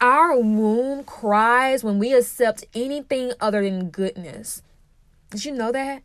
[0.01, 4.61] Our womb cries when we accept anything other than goodness.
[5.29, 6.03] Did you know that?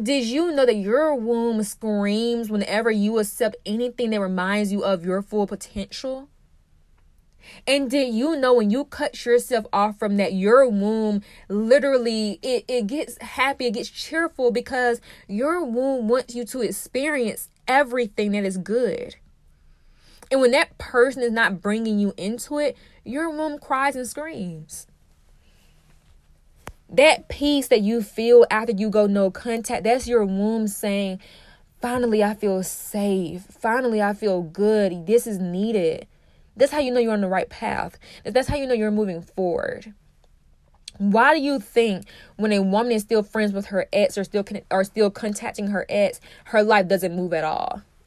[0.00, 5.04] Did you know that your womb screams whenever you accept anything that reminds you of
[5.04, 6.28] your full potential?
[7.66, 12.64] And did you know when you cut yourself off from that, your womb literally it,
[12.68, 18.44] it gets happy, it gets cheerful because your womb wants you to experience everything that
[18.44, 19.16] is good.
[20.30, 24.86] And when that person is not bringing you into it, your womb cries and screams.
[26.88, 31.20] That peace that you feel after you go no contact, that's your womb saying,
[31.80, 33.42] finally, I feel safe.
[33.42, 35.06] Finally, I feel good.
[35.06, 36.06] This is needed.
[36.56, 37.98] That's how you know you're on the right path.
[38.24, 39.94] That's how you know you're moving forward.
[40.98, 44.44] Why do you think when a woman is still friends with her ex or still
[44.44, 47.82] con- or still contacting her ex, her life doesn't move at all?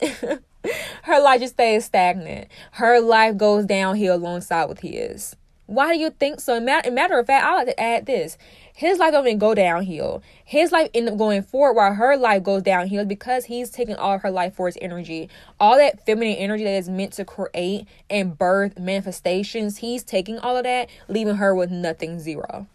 [1.02, 2.48] her life just stays stagnant.
[2.72, 5.36] Her life goes downhill alongside with his.
[5.68, 6.58] Why do you think so?
[6.60, 8.38] Matter, matter of fact, I like to add this.
[8.74, 10.22] His life don't go downhill.
[10.42, 14.14] His life end up going forward while her life goes downhill because he's taking all
[14.14, 15.28] of her life force energy.
[15.60, 20.56] All that feminine energy that is meant to create and birth manifestations, he's taking all
[20.56, 22.66] of that, leaving her with nothing, zero.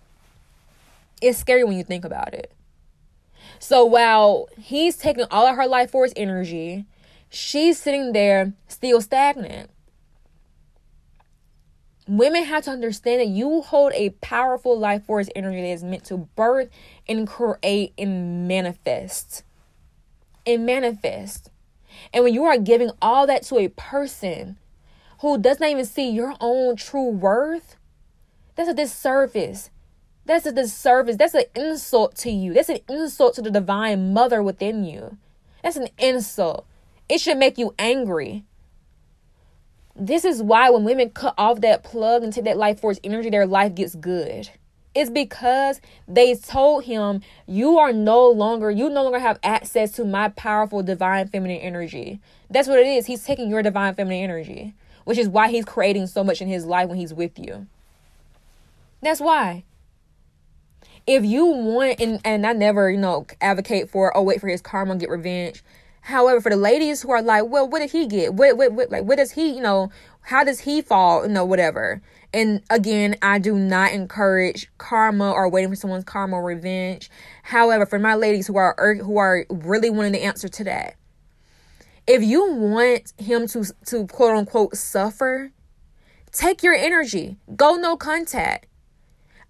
[1.19, 2.51] It's scary when you think about it.
[3.58, 6.86] So while he's taking all of her life force energy,
[7.32, 9.71] she's sitting there still stagnant
[12.07, 16.05] women have to understand that you hold a powerful life force energy that is meant
[16.05, 16.69] to birth
[17.07, 19.43] and create and manifest.
[20.45, 21.49] And manifest.
[22.13, 24.57] And when you are giving all that to a person
[25.19, 27.77] who does not even see your own true worth,
[28.55, 29.69] that's a disservice.
[30.25, 31.17] That's a disservice.
[31.17, 32.53] That's an insult to you.
[32.53, 35.17] That's an insult to the divine mother within you.
[35.63, 36.65] That's an insult.
[37.09, 38.43] It should make you angry.
[39.95, 43.29] This is why when women cut off that plug and take that life force energy,
[43.29, 44.49] their life gets good.
[44.95, 50.06] It's because they told him, You are no longer, you no longer have access to
[50.06, 52.19] my powerful divine feminine energy.
[52.49, 53.08] That's what it is.
[53.08, 54.73] He's taking your divine feminine energy,
[55.06, 57.67] which is why he's creating so much in his life when he's with you.
[59.01, 59.63] That's why.
[61.06, 64.62] If you want, and, and I never, you know, advocate for, oh, wait for his
[64.62, 65.63] karma, get revenge.
[66.03, 68.33] However, for the ladies who are like, well, what did he get?
[68.33, 69.89] What, what, what, like, what does he, you know,
[70.21, 71.25] how does he fall?
[71.25, 72.01] You know, whatever.
[72.33, 77.09] And again, I do not encourage karma or waiting for someone's karma or revenge.
[77.43, 80.95] However, for my ladies who are er, who are really wanting the answer to that,
[82.05, 85.53] if you want him to to quote unquote suffer,
[86.33, 87.37] take your energy.
[87.55, 88.67] Go no contact.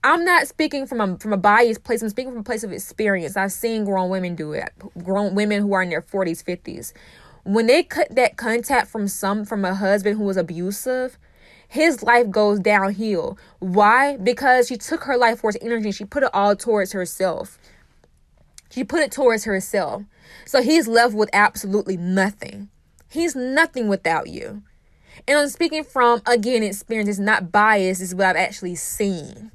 [0.06, 2.02] I'm not speaking from a from a biased place.
[2.02, 3.38] I'm speaking from a place of experience.
[3.38, 4.70] I've seen grown women do it.
[5.02, 6.92] Grown women who are in their 40s, 50s.
[7.44, 11.18] When they cut that contact from some from a husband who was abusive,
[11.70, 13.38] his life goes downhill.
[13.60, 14.18] Why?
[14.18, 17.58] Because she took her life force energy she put it all towards herself.
[18.70, 20.04] She put it towards herself.
[20.46, 22.68] So he's left with absolutely nothing.
[23.10, 24.64] He's nothing without you.
[25.28, 29.52] And I'm speaking from again experience, it's not biased, it's what I've actually seen.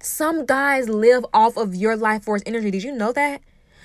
[0.00, 2.70] Some guys live off of your life force energy.
[2.70, 3.42] Did you know that?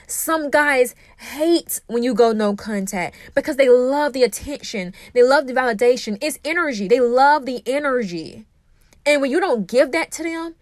[0.07, 4.93] Some guys hate when you go no contact because they love the attention.
[5.13, 6.17] They love the validation.
[6.21, 6.87] It's energy.
[6.87, 8.45] They love the energy.
[9.05, 10.55] And when you don't give that to them,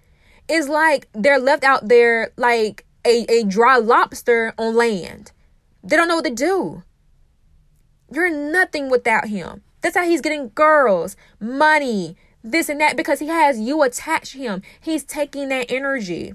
[0.48, 5.32] it's like they're left out there like a, a dry lobster on land.
[5.84, 6.84] They don't know what to do.
[8.12, 9.62] You're nothing without him.
[9.82, 14.62] That's how he's getting girls, money, this and that because he has you attached him.
[14.80, 16.34] He's taking that energy.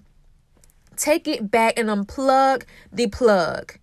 [0.96, 3.78] Take it back and unplug the plug.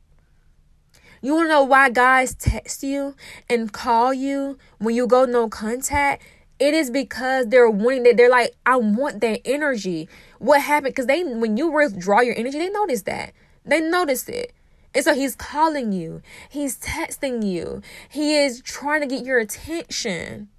[1.22, 3.16] You want to know why guys text you
[3.50, 6.22] and call you when you go no contact?
[6.60, 8.18] It is because they're wanting that.
[8.18, 10.10] They're like, I want that energy.
[10.40, 10.94] What happened?
[10.94, 13.34] Because they, when you withdraw your energy, they notice that.
[13.66, 14.54] They notice it.
[14.94, 16.22] And so he's calling you.
[16.50, 17.82] He's texting you.
[18.10, 20.50] He is trying to get your attention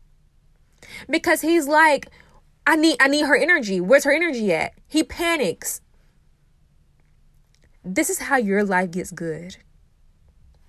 [1.08, 2.08] because he's like
[2.66, 3.80] I need I need her energy.
[3.80, 4.72] Where's her energy at?
[4.86, 5.80] He panics.
[7.84, 9.56] This is how your life gets good.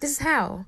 [0.01, 0.65] This is how.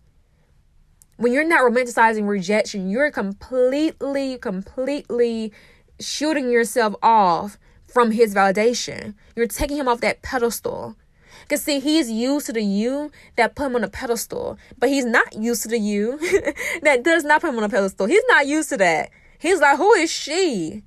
[1.18, 5.52] When you're not romanticizing rejection, you're completely, completely
[6.00, 7.58] shooting yourself off
[7.88, 9.16] from his validation.
[9.36, 10.96] You're taking him off that pedestal.
[11.42, 15.06] Because, see, he's used to the you that put him on a pedestal, but he's
[15.06, 16.20] not used to the you
[16.82, 18.06] that does not put him on a pedestal.
[18.06, 19.10] He's not used to that.
[19.38, 20.84] He's like, Who is she?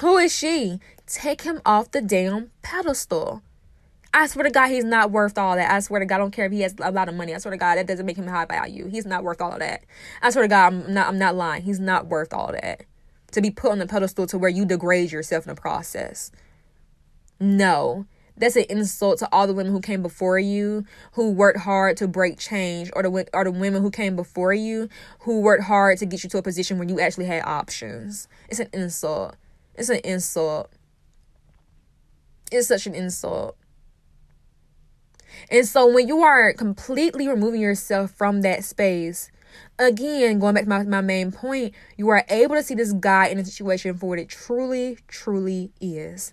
[0.00, 0.80] Who is she?
[1.06, 3.42] Take him off the damn pedestal.
[4.12, 5.72] I swear to God, he's not worth all that.
[5.72, 7.34] I swear to God, I don't care if he has a lot of money.
[7.34, 8.88] I swear to God, that doesn't make him high value.
[8.88, 9.84] He's not worth all of that.
[10.22, 11.08] I swear to God, I'm not.
[11.08, 11.62] I'm not lying.
[11.62, 12.84] He's not worth all that
[13.32, 16.30] to be put on the pedestal to where you degrade yourself in the process.
[17.40, 18.06] No,
[18.36, 22.08] that's an insult to all the women who came before you, who worked hard to
[22.08, 24.88] break change, or the or the women who came before you,
[25.20, 28.26] who worked hard to get you to a position where you actually had options.
[28.48, 29.36] It's an insult.
[29.76, 30.70] It's an insult.
[32.50, 33.56] It's such an insult.
[35.50, 39.30] And so when you are completely removing yourself from that space,
[39.78, 43.26] again, going back to my, my main point, you are able to see this guy
[43.26, 46.32] in a situation for what it truly, truly is.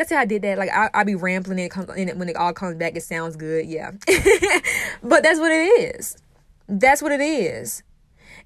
[0.00, 0.56] That's how I did that.
[0.56, 3.02] Like I I be rambling and it comes and when it all comes back, it
[3.02, 3.66] sounds good.
[3.66, 3.90] Yeah,
[5.02, 6.16] but that's what it is.
[6.66, 7.82] That's what it is.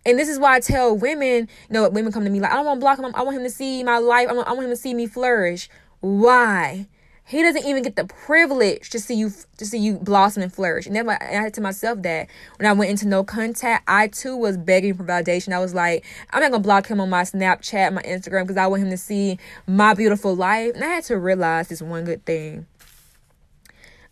[0.05, 2.57] And this is why I tell women, you know, women come to me like, I
[2.57, 3.05] don't want to block him.
[3.15, 4.29] I want him to see my life.
[4.29, 5.71] I want, I want him to see me flourish.
[6.01, 6.89] Why?
[7.27, 10.87] He doesn't even get the privilege to see you to see you blossom and flourish.
[10.87, 14.37] And then I had to myself that when I went into no contact, I too
[14.37, 15.55] was begging for validation.
[15.55, 18.67] I was like, I'm not gonna block him on my Snapchat, my Instagram, because I
[18.67, 20.75] want him to see my beautiful life.
[20.75, 22.67] And I had to realize this one good thing.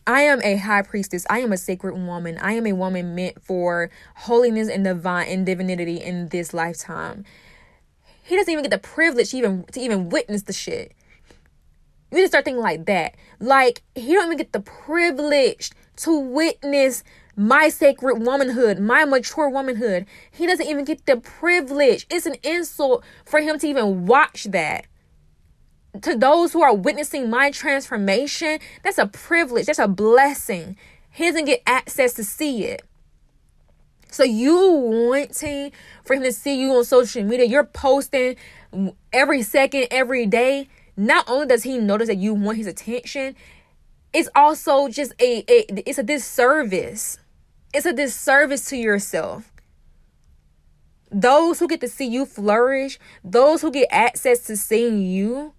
[0.06, 1.26] I am a high priestess.
[1.28, 2.38] I am a sacred woman.
[2.38, 7.24] I am a woman meant for holiness and divine and divinity in this lifetime.
[8.22, 10.92] He doesn't even get the privilege to even to even witness the shit.
[12.12, 13.14] You need to start thinking like that.
[13.40, 17.02] Like he don't even get the privilege to witness
[17.36, 20.04] my sacred womanhood, my mature womanhood.
[20.30, 22.06] He doesn't even get the privilege.
[22.10, 24.86] It's an insult for him to even watch that.
[26.02, 30.76] To those who are witnessing my transformation, that's a privilege, that's a blessing.
[31.10, 32.82] He doesn't get access to see it.
[34.10, 35.72] So you wanting
[36.04, 38.36] for him to see you on social media, you're posting
[39.14, 40.68] every second, every day.
[40.96, 43.34] Not only does he notice that you want his attention,
[44.12, 47.18] it's also just a, a it's a disservice.
[47.72, 49.50] It's a disservice to yourself.
[51.10, 55.54] Those who get to see you flourish, those who get access to seeing you,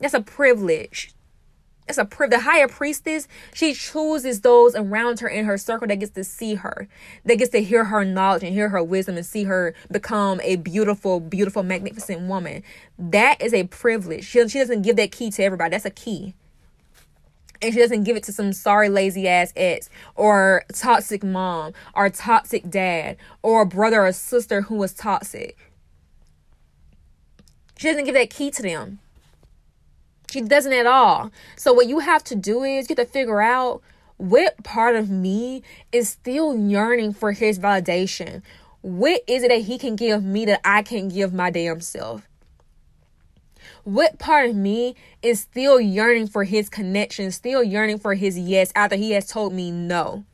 [0.00, 1.12] that's a privilege.
[1.88, 2.08] It's a.
[2.28, 6.56] The higher priestess, she chooses those around her in her circle that gets to see
[6.56, 6.88] her,
[7.24, 10.56] that gets to hear her knowledge and hear her wisdom and see her become a
[10.56, 12.62] beautiful, beautiful, magnificent woman.
[12.98, 14.24] That is a privilege.
[14.24, 15.70] She, she doesn't give that key to everybody.
[15.70, 16.34] That's a key.
[17.62, 22.08] And she doesn't give it to some sorry, lazy ass ex or toxic mom or
[22.10, 25.56] toxic dad or brother or sister who was toxic.
[27.76, 28.98] She doesn't give that key to them.
[30.30, 31.30] She doesn't at all.
[31.56, 33.82] So what you have to do is you have to figure out
[34.18, 35.62] what part of me
[35.92, 38.42] is still yearning for his validation.
[38.82, 42.28] What is it that he can give me that I can't give my damn self?
[43.84, 48.70] What part of me is still yearning for his connection, still yearning for his yes
[48.76, 50.24] after he has told me no?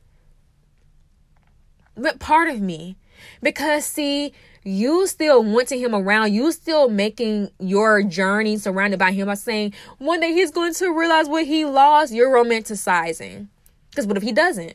[1.93, 2.97] What part of me?
[3.41, 4.33] Because, see,
[4.65, 9.73] you still wanting him around, you still making your journey surrounded by him by saying
[9.99, 13.47] one day he's going to realize what he lost, you're romanticizing.
[13.91, 14.73] Because what if he doesn't?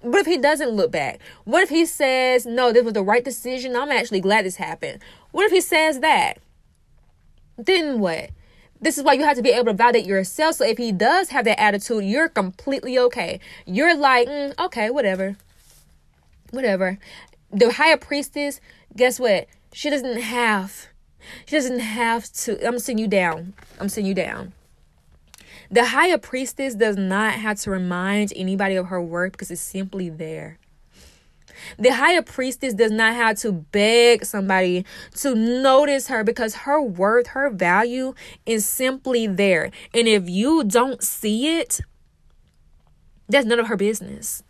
[0.00, 1.20] What if he doesn't look back?
[1.44, 3.76] What if he says, no, this was the right decision?
[3.76, 5.00] I'm actually glad this happened.
[5.30, 6.38] What if he says that?
[7.58, 8.30] Then what?
[8.80, 10.54] This is why you have to be able to validate yourself.
[10.54, 13.40] So if he does have that attitude, you're completely okay.
[13.66, 15.36] You're like, mm, okay, whatever.
[16.50, 16.98] Whatever
[17.52, 18.60] the higher priestess,
[18.96, 19.46] guess what?
[19.72, 20.88] She doesn't have,
[21.46, 22.66] she doesn't have to.
[22.66, 23.54] I'm sending you down.
[23.78, 24.52] I'm sending you down.
[25.70, 30.08] The higher priestess does not have to remind anybody of her work because it's simply
[30.08, 30.58] there.
[31.78, 34.84] The higher priestess does not have to beg somebody
[35.16, 38.14] to notice her because her worth, her value
[38.46, 39.70] is simply there.
[39.94, 41.80] And if you don't see it,
[43.28, 44.42] that's none of her business.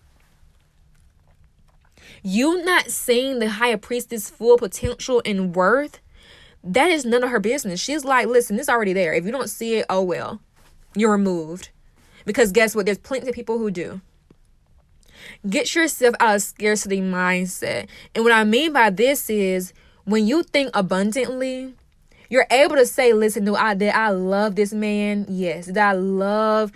[2.23, 6.01] You not seeing the higher priestess full potential and worth,
[6.62, 7.81] that is none of her business.
[7.81, 9.14] She's like, listen, it's already there.
[9.14, 10.41] If you don't see it, oh well.
[10.95, 11.71] You're removed.
[12.25, 12.87] Because guess what?
[12.87, 14.01] There's plenty of people who do.
[15.49, 17.89] Get yourself out of scarcity mindset.
[18.14, 19.73] And what I mean by this is
[20.05, 21.75] when you think abundantly,
[22.29, 25.27] you're able to say, listen, do I did I love this man?
[25.29, 25.66] Yes.
[25.66, 26.73] Did I love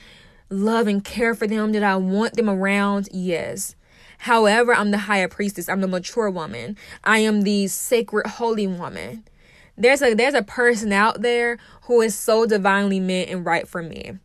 [0.50, 1.72] love and care for them?
[1.72, 3.08] Did I want them around?
[3.12, 3.76] Yes.
[4.24, 5.68] However, I'm the higher priestess.
[5.68, 6.78] I'm the mature woman.
[7.04, 9.24] I am the sacred holy woman.
[9.76, 13.82] There's a there's a person out there who is so divinely meant and right for
[13.82, 14.18] me.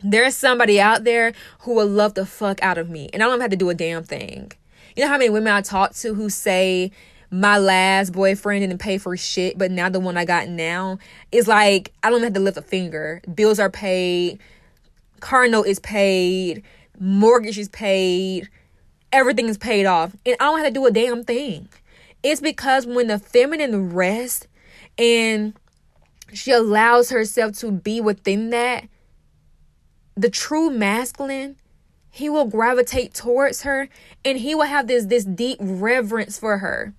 [0.00, 1.32] There's somebody out there
[1.62, 3.74] who will love the fuck out of me, and I don't have to do a
[3.74, 4.52] damn thing.
[4.94, 6.92] You know how many women I talk to who say
[7.32, 11.00] my last boyfriend didn't pay for shit, but now the one I got now
[11.32, 13.22] is like I don't have to lift a finger.
[13.34, 14.38] Bills are paid,
[15.18, 16.62] car note is paid,
[17.00, 18.48] mortgage is paid,
[19.12, 21.68] everything is paid off and I don't have to do a damn thing.
[22.22, 24.46] It's because when the feminine rests
[24.98, 25.54] and
[26.32, 28.86] she allows herself to be within that,
[30.16, 31.56] the true masculine,
[32.10, 33.88] he will gravitate towards her
[34.24, 36.92] and he will have this this deep reverence for her.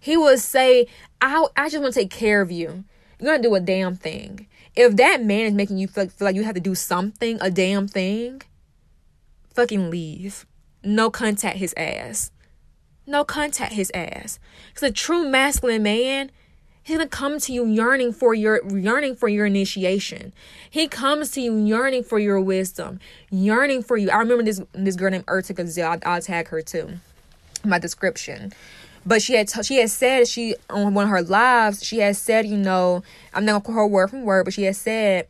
[0.00, 0.86] He will say,
[1.20, 2.84] I, I just want to take care of you.
[3.18, 4.46] You're going to do a damn thing.
[4.74, 7.50] If that man is making you feel, feel like you have to do something, a
[7.50, 8.42] damn thing,
[9.54, 10.44] fucking leave
[10.86, 12.30] no contact his ass.
[13.06, 14.38] No contact his ass.
[14.68, 16.30] Because a true masculine man,
[16.82, 20.32] he's gonna come to you yearning for your yearning for your initiation.
[20.70, 24.10] He comes to you yearning for your wisdom, yearning for you.
[24.10, 25.92] I remember this this girl named Earth to Gazelle.
[25.92, 26.98] I'll, I'll tag her too.
[27.64, 28.52] My description
[29.04, 32.16] but she had t- she had said she on one of her lives she had
[32.16, 33.02] said you know
[33.34, 35.26] i'm not gonna call her word from word but she had said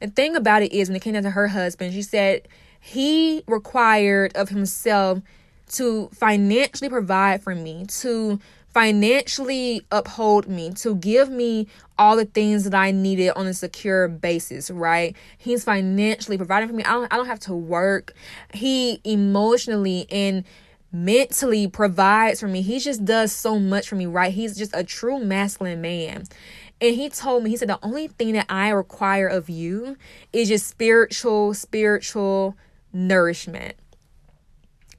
[0.00, 2.46] the thing about it is when it came down to her husband, she said
[2.80, 5.20] he required of himself
[5.72, 8.40] to financially provide for me, to
[8.72, 11.66] financially uphold me, to give me
[11.98, 15.16] all the things that I needed on a secure basis, right?
[15.36, 16.84] He's financially providing for me.
[16.84, 18.12] I don't, I don't have to work.
[18.54, 20.44] He emotionally and
[20.92, 22.62] mentally provides for me.
[22.62, 24.32] He just does so much for me, right?
[24.32, 26.24] He's just a true masculine man.
[26.80, 29.96] And he told me, he said, the only thing that I require of you
[30.32, 32.56] is just spiritual, spiritual
[32.98, 33.76] nourishment.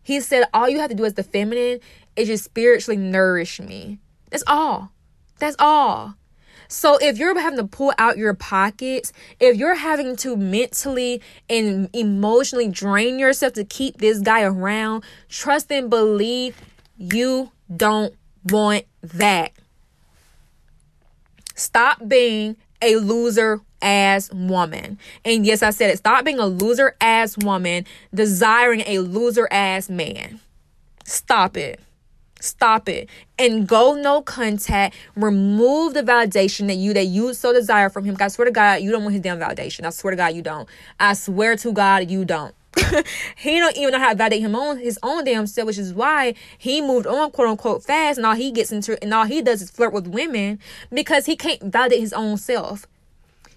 [0.02, 1.80] He said, all you have to do as the feminine
[2.16, 4.00] is just spiritually nourish me.
[4.30, 4.92] That's all.
[5.38, 6.16] That's all.
[6.68, 11.90] So if you're having to pull out your pockets, if you're having to mentally and
[11.94, 16.60] emotionally drain yourself to keep this guy around, trust and believe
[16.98, 18.14] you don't
[18.46, 19.52] want that.
[21.56, 24.98] Stop being a loser ass woman.
[25.26, 25.98] And yes, I said it.
[25.98, 30.40] Stop being a loser ass woman desiring a loser ass man.
[31.06, 31.80] Stop it.
[32.42, 34.96] Stop it and go no contact.
[35.16, 38.16] Remove the validation that you that you so desire from him.
[38.20, 39.86] I swear to God, you don't want his damn validation.
[39.86, 40.68] I swear to God, you don't.
[41.00, 42.56] I swear to God, you don't.
[43.36, 45.94] he don't even know how to validate him on his own damn self, which is
[45.94, 49.42] why he moved on quote unquote fast, and all he gets into and all he
[49.42, 50.60] does is flirt with women
[50.94, 52.88] because he can't validate his own self.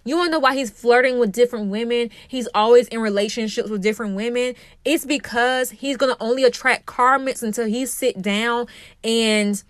[0.05, 2.11] You want to know why he's flirting with different women?
[2.27, 4.55] He's always in relationships with different women.
[4.85, 8.67] It's because he's going to only attract karmics until he sit down
[9.05, 9.63] and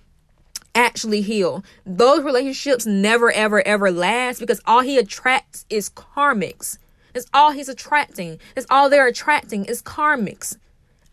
[0.75, 1.63] actually heal.
[1.85, 6.79] Those relationships never, ever, ever last because all he attracts is karmics.
[7.13, 8.39] That's all he's attracting.
[8.55, 10.57] That's all they're attracting is karmics.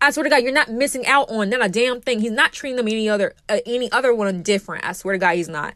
[0.02, 2.22] I swear to God, you're not missing out on not a damn thing.
[2.22, 4.86] He's not treating them any other uh, any other one different.
[4.86, 5.74] I swear to God, he's not.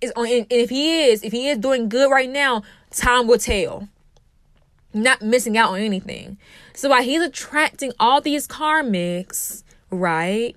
[0.00, 2.62] Is on, and if he is, if he is doing good right now,
[2.96, 3.88] time will tell.
[4.92, 6.38] Not missing out on anything.
[6.74, 10.56] So while he's attracting all these karmics, right?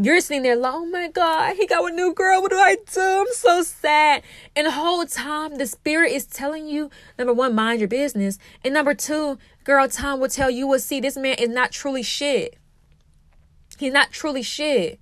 [0.00, 2.42] You're sitting there like, oh my God, he got a new girl.
[2.42, 3.00] What do I do?
[3.00, 4.22] I'm so sad.
[4.54, 8.38] And the whole time, the spirit is telling you, number one, mind your business.
[8.62, 12.02] And number two, girl, time will tell you will see this man is not truly
[12.02, 12.58] shit.
[13.78, 15.00] He's not truly shit.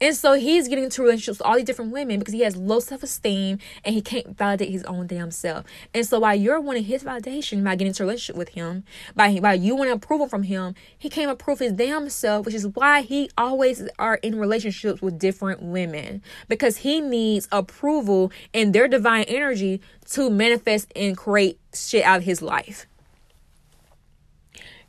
[0.00, 2.80] And so he's getting into relationships with all these different women because he has low
[2.80, 5.64] self esteem and he can't validate his own damn self.
[5.94, 8.84] And so while you're wanting his validation by getting into a relationship with him,
[9.14, 12.66] by by you wanting approval from him, he can't approve his damn self, which is
[12.68, 18.88] why he always are in relationships with different women because he needs approval and their
[18.88, 19.80] divine energy
[20.10, 22.86] to manifest and create shit out of his life.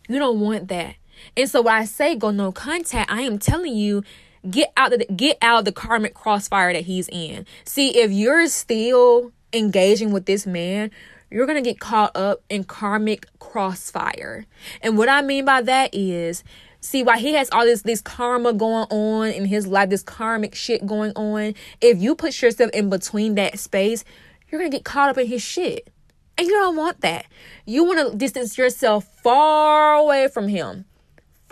[0.08, 0.96] You don't want that.
[1.38, 4.04] And so when I say go no contact, I am telling you
[4.50, 7.46] get out of the, get out of the karmic crossfire that he's in.
[7.66, 10.92] See, if you're still engaging with this man,
[11.30, 14.46] you're going to get caught up in karmic crossfire.
[14.82, 16.44] And what I mean by that is
[16.80, 20.54] see why he has all this this karma going on in his life, this karmic
[20.54, 21.56] shit going on.
[21.82, 24.04] If you put yourself in between that space,
[24.50, 25.90] you're going to get caught up in his shit.
[26.38, 27.26] And you don't want that.
[27.66, 30.86] You want to distance yourself far away from him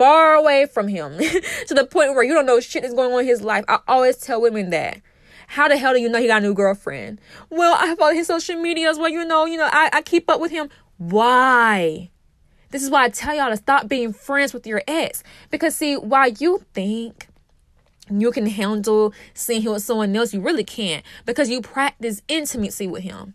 [0.02, 1.16] far away from him
[1.68, 3.64] to the point where you don't know shit is going on in his life.
[3.68, 5.00] I always tell women that.
[5.46, 7.20] How the hell do you know he got a new girlfriend?
[7.50, 8.98] Well, I follow his social medias.
[8.98, 10.70] Well, you know, you know, I, I keep up with him.
[10.98, 12.10] Why?
[12.70, 15.22] This is why I tell y'all to stop being friends with your ex.
[15.52, 17.28] Because see, while you think
[18.10, 21.04] you can handle seeing him with someone else, you really can't.
[21.26, 23.34] Because you practice intimacy with him.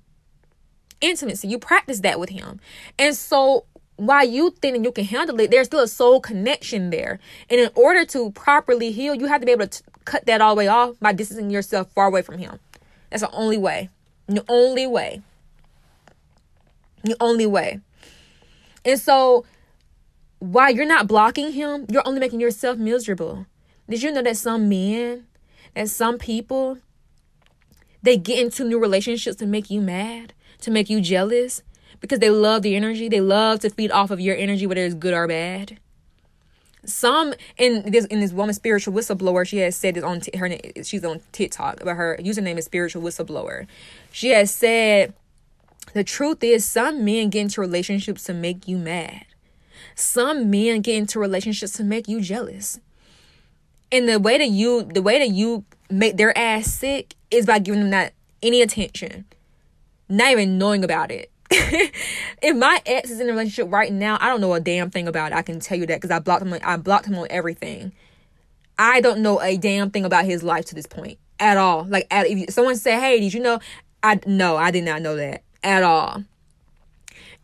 [1.00, 1.48] Intimacy.
[1.48, 2.60] You practice that with him.
[3.00, 3.66] And so
[3.98, 7.20] while you think you can handle it, there's still a soul connection there.
[7.50, 10.40] And in order to properly heal, you have to be able to t- cut that
[10.40, 12.60] all the way off by distancing yourself far away from him.
[13.10, 13.90] That's the only way.
[14.28, 15.22] The only way.
[17.04, 17.82] The only way.
[18.86, 19.46] And so,
[20.40, 23.48] while you're not blocking him, you're only making yourself miserable.
[23.90, 25.26] Did you know that some men,
[25.74, 26.78] that some people,
[28.04, 31.64] they get into new relationships to make you mad, to make you jealous,
[32.00, 33.10] because they love the energy.
[33.10, 35.80] They love to feed off of your energy, whether it's good or bad.
[36.86, 40.50] Some in this in this woman spiritual whistleblower, she has said this on t- her.
[40.84, 43.68] She's on TikTok, but her username is spiritual whistleblower.
[44.12, 45.14] She has said
[45.94, 49.26] the truth is some men get into relationships to make you mad.
[49.96, 52.80] Some men get into relationships to make you jealous.
[53.92, 57.60] And the way that you the way that you make their ass sick is by
[57.60, 59.26] giving them that any attention.
[60.10, 61.32] Not even knowing about it.
[61.50, 65.08] If my ex is in a relationship right now, I don't know a damn thing
[65.08, 65.36] about it.
[65.36, 66.54] I can tell you that because I blocked him.
[66.54, 67.94] On, I blocked him on everything.
[68.78, 71.86] I don't know a damn thing about his life to this point at all.
[71.86, 73.60] Like, at, if someone say, "Hey, did you know?"
[74.04, 76.24] I no, I did not know that at all.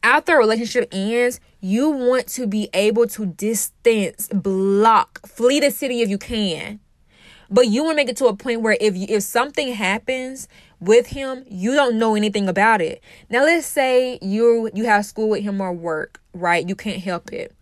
[0.04, 6.01] after a relationship ends, you want to be able to distance, block, flee the city
[6.01, 6.80] if you can.
[7.54, 10.47] But you want to make it to a point where if you, if something happens
[10.80, 12.99] with him, you don't know anything about it.
[13.30, 16.68] Now let's say you you have school with him or work, right?
[16.68, 17.54] You can't help it.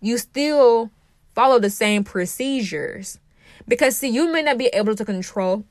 [0.00, 0.90] You still
[1.34, 3.20] follow the same procedures.
[3.68, 5.64] Because see, you may not be able to control,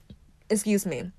[0.47, 1.11] excuse me.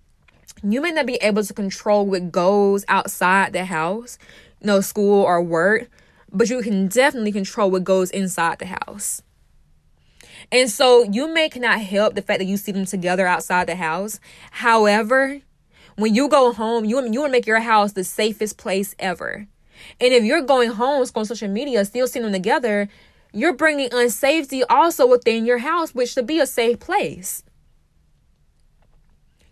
[0.63, 4.19] You may not be able to control what goes outside the house
[4.65, 5.91] no school or work,
[6.33, 9.23] but you can definitely control what goes inside the house.
[10.53, 13.77] And so you may cannot help the fact that you see them together outside the
[13.77, 14.21] house.
[14.51, 15.41] However,
[15.97, 19.47] when you go home, you, you want to make your house the safest place ever.
[20.01, 22.89] And if you're going home, on social media, still seeing them together,
[23.33, 27.43] you're bringing unsafety also within your house, which should be a safe place.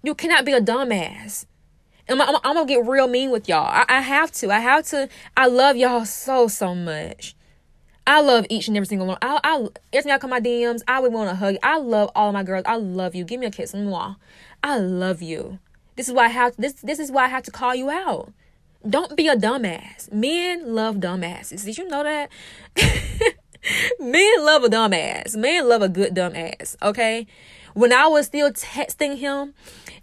[0.03, 1.47] You cannot be a dumbass.
[2.09, 3.66] I'm, I'm, I'm gonna get real mean with y'all.
[3.66, 4.51] I, I have to.
[4.51, 5.09] I have to.
[5.36, 7.34] I love y'all so so much.
[8.07, 9.18] I love each and every single one.
[9.22, 11.57] I, I every time I come my DMs, I would want to hug.
[11.62, 12.64] I love all of my girls.
[12.66, 13.24] I love you.
[13.24, 13.72] Give me a kiss.
[13.72, 14.16] Mwah.
[14.62, 15.59] I love you.
[15.96, 16.74] This is why I have this.
[16.74, 18.32] This is why I have to call you out.
[18.88, 20.12] Don't be a dumbass.
[20.12, 21.64] Men love dumbasses.
[21.64, 22.30] Did you know that?
[24.00, 25.36] Men love a dumbass.
[25.36, 26.76] Men love a good dumbass.
[26.82, 27.26] Okay.
[27.74, 29.55] When I was still texting him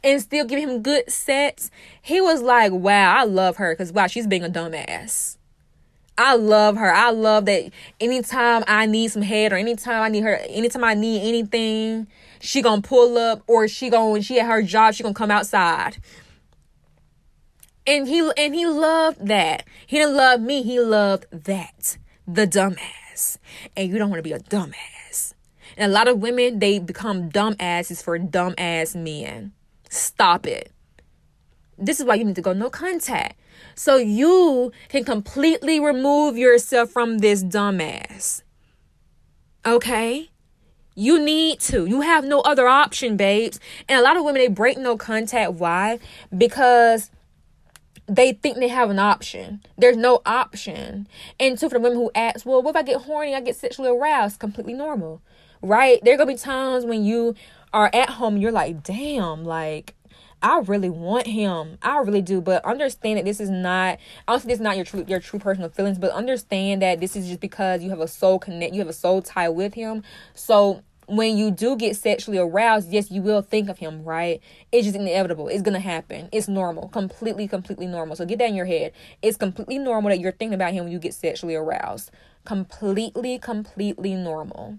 [0.03, 1.69] and still giving him good sets,
[2.01, 5.37] he was like, wow, I love her because, wow, she's being a dumbass.
[6.19, 6.93] I love her.
[6.93, 10.93] I love that anytime I need some head or anytime I need her, anytime I
[10.93, 12.07] need anything,
[12.41, 15.31] she gonna pull up or she gonna, when she at her job, she gonna come
[15.31, 15.97] outside.
[17.87, 19.63] And he, and he loved that.
[19.87, 20.61] He didn't love me.
[20.61, 21.97] He loved that.
[22.27, 23.37] The dumbass.
[23.77, 25.33] And you don't want to be a dumbass.
[25.77, 29.53] And a lot of women, they become dumbasses for dumbass men.
[29.89, 30.73] Stop it.
[31.77, 33.39] This is why you need to go no contact.
[33.79, 38.41] So you can completely remove yourself from this dumbass.
[39.65, 40.29] Okay?
[40.95, 41.85] You need to.
[41.85, 43.57] You have no other option, babes.
[43.87, 45.53] And a lot of women, they break no contact.
[45.53, 45.99] Why?
[46.37, 47.09] Because
[48.05, 49.61] they think they have an option.
[49.77, 51.07] There's no option.
[51.39, 53.33] And so for the women who ask, well, what if I get horny?
[53.33, 54.39] I get sexually aroused?
[54.39, 55.21] Completely normal,
[55.61, 56.03] right?
[56.03, 57.33] There are gonna be times when you
[57.71, 59.95] are at home, you're like, damn, like
[60.41, 61.77] I really want him.
[61.81, 62.41] I really do.
[62.41, 65.69] But understand that this is not honestly this is not your true your true personal
[65.69, 68.87] feelings, but understand that this is just because you have a soul connect you have
[68.87, 70.03] a soul tie with him.
[70.33, 74.41] So when you do get sexually aroused, yes, you will think of him, right?
[74.71, 75.47] It's just inevitable.
[75.47, 76.29] It's gonna happen.
[76.31, 76.87] It's normal.
[76.89, 78.15] Completely, completely normal.
[78.15, 78.93] So get that in your head.
[79.21, 82.11] It's completely normal that you're thinking about him when you get sexually aroused.
[82.45, 84.77] Completely, completely normal.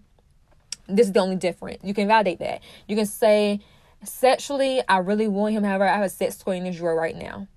[0.89, 1.79] This is the only difference.
[1.83, 2.63] You can validate that.
[2.87, 3.61] You can say,
[4.03, 5.65] Sexually, I really want him.
[5.65, 7.49] However, I have a sex toy in the drawer right now.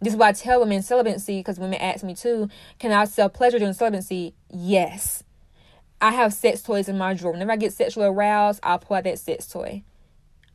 [0.00, 2.48] This is why I tell women celibacy because women ask me too,
[2.78, 4.34] can I sell pleasure during celibacy?
[4.48, 5.24] Yes.
[6.00, 7.32] I have sex toys in my drawer.
[7.32, 9.82] Whenever I get sexually aroused, I pull out that sex toy.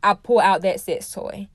[0.02, 1.50] I pull out that sex toy.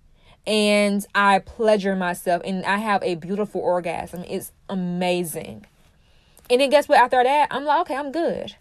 [0.46, 4.24] And I pleasure myself and I have a beautiful orgasm.
[4.28, 5.66] It's amazing.
[6.50, 6.98] And then guess what?
[6.98, 8.54] After that, I'm like, okay, I'm good.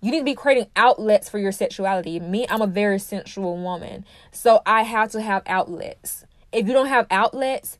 [0.00, 2.20] You need to be creating outlets for your sexuality.
[2.20, 4.04] Me, I'm a very sensual woman.
[4.30, 6.24] So I have to have outlets.
[6.52, 7.78] If you don't have outlets,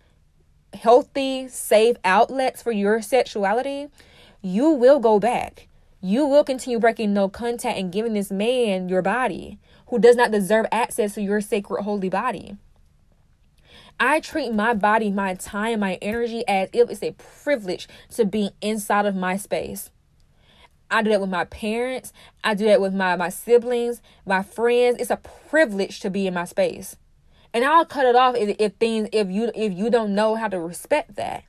[0.74, 3.88] healthy, safe outlets for your sexuality,
[4.42, 5.68] you will go back.
[6.00, 9.58] You will continue breaking no contact and giving this man your body
[9.88, 12.56] who does not deserve access to your sacred holy body.
[14.00, 18.50] I treat my body, my time, my energy as if it's a privilege to be
[18.60, 19.90] inside of my space.
[20.90, 22.12] I do that with my parents.
[22.42, 24.96] I do that with my, my siblings, my friends.
[25.00, 26.96] It's a privilege to be in my space.
[27.52, 30.48] And I'll cut it off if, if things if you if you don't know how
[30.48, 31.44] to respect that.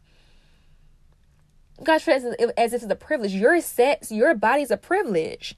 [1.84, 3.34] God treats as, if it's a privilege.
[3.34, 5.56] Your sex, your body's a privilege.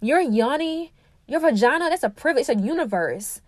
[0.00, 0.92] Your yoni,
[1.26, 2.48] your vagina, that's a privilege.
[2.48, 3.40] It's a universe.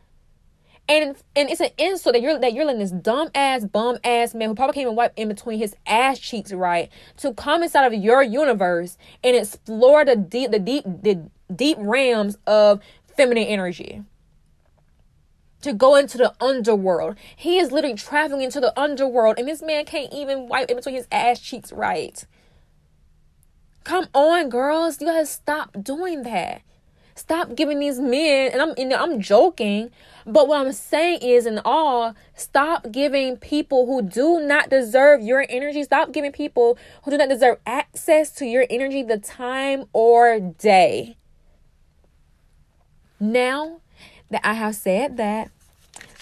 [0.88, 4.34] And and it's an insult that you're that you're letting this dumb ass bum ass
[4.34, 7.86] man who probably can't even wipe in between his ass cheeks right to come inside
[7.86, 12.80] of your universe and explore the deep the deep the deep realms of
[13.16, 14.02] feminine energy.
[15.62, 17.16] To go into the underworld.
[17.34, 20.94] He is literally traveling into the underworld and this man can't even wipe in between
[20.94, 22.24] his ass cheeks right.
[23.82, 25.00] Come on, girls.
[25.00, 26.62] You gotta stop doing that.
[27.16, 29.90] Stop giving these men, and I'm and I'm joking,
[30.26, 35.46] but what I'm saying is, in all, stop giving people who do not deserve your
[35.48, 35.82] energy.
[35.82, 41.16] Stop giving people who do not deserve access to your energy the time or day.
[43.18, 43.80] Now
[44.30, 45.50] that I have said that,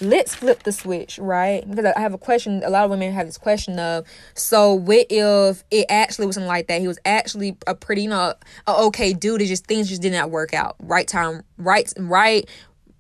[0.01, 1.69] let's flip the switch, right?
[1.69, 2.63] Because I have a question.
[2.65, 6.67] A lot of women have this question of, so what if it actually wasn't like
[6.69, 6.81] that?
[6.81, 8.35] He was actually a pretty, you know,
[8.69, 9.43] okay dude.
[9.43, 10.77] It just things just did not work out.
[10.81, 12.49] Right time, right, right,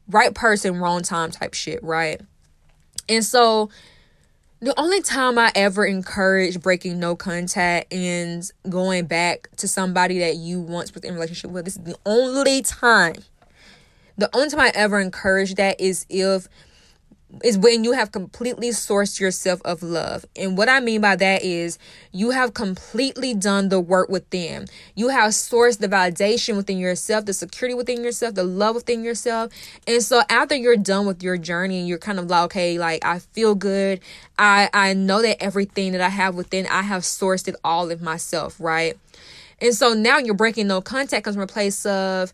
[0.08, 2.20] right person, wrong time type shit, right?
[3.08, 3.70] And so
[4.60, 10.36] the only time I ever encourage breaking no contact and going back to somebody that
[10.36, 13.16] you once was in relationship with, this is the only time.
[14.16, 16.48] The only time I ever encourage that is if
[17.42, 20.24] is when you have completely sourced yourself of love.
[20.36, 21.78] And what I mean by that is
[22.12, 24.66] you have completely done the work within.
[24.94, 29.52] You have sourced the validation within yourself, the security within yourself, the love within yourself.
[29.86, 33.04] And so after you're done with your journey and you're kind of like, okay, like
[33.04, 34.00] I feel good.
[34.38, 38.02] I I know that everything that I have within, I have sourced it all of
[38.02, 38.98] myself, right?
[39.60, 42.32] And so now you're breaking no contact comes from a place of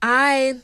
[0.00, 0.60] I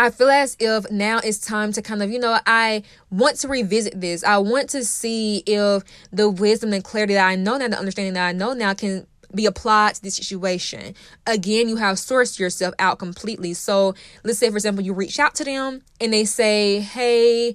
[0.00, 3.48] I feel as if now it's time to kind of, you know, I want to
[3.48, 4.24] revisit this.
[4.24, 8.14] I want to see if the wisdom and clarity that I know now, the understanding
[8.14, 10.94] that I know now can be applied to this situation.
[11.26, 13.52] Again, you have sourced yourself out completely.
[13.52, 13.94] So
[14.24, 17.54] let's say, for example, you reach out to them and they say, Hey,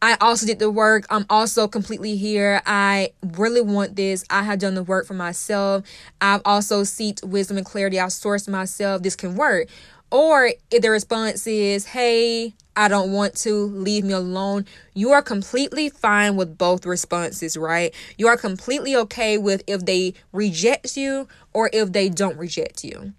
[0.00, 1.06] I also did the work.
[1.10, 2.62] I'm also completely here.
[2.66, 4.24] I really want this.
[4.30, 5.84] I have done the work for myself.
[6.20, 7.98] I've also sought wisdom and clarity.
[7.98, 9.02] I've sourced myself.
[9.02, 9.68] This can work.
[10.10, 15.22] Or if the response is, hey, I don't want to, leave me alone, you are
[15.22, 17.94] completely fine with both responses, right?
[18.16, 23.12] You are completely okay with if they reject you or if they don't reject you.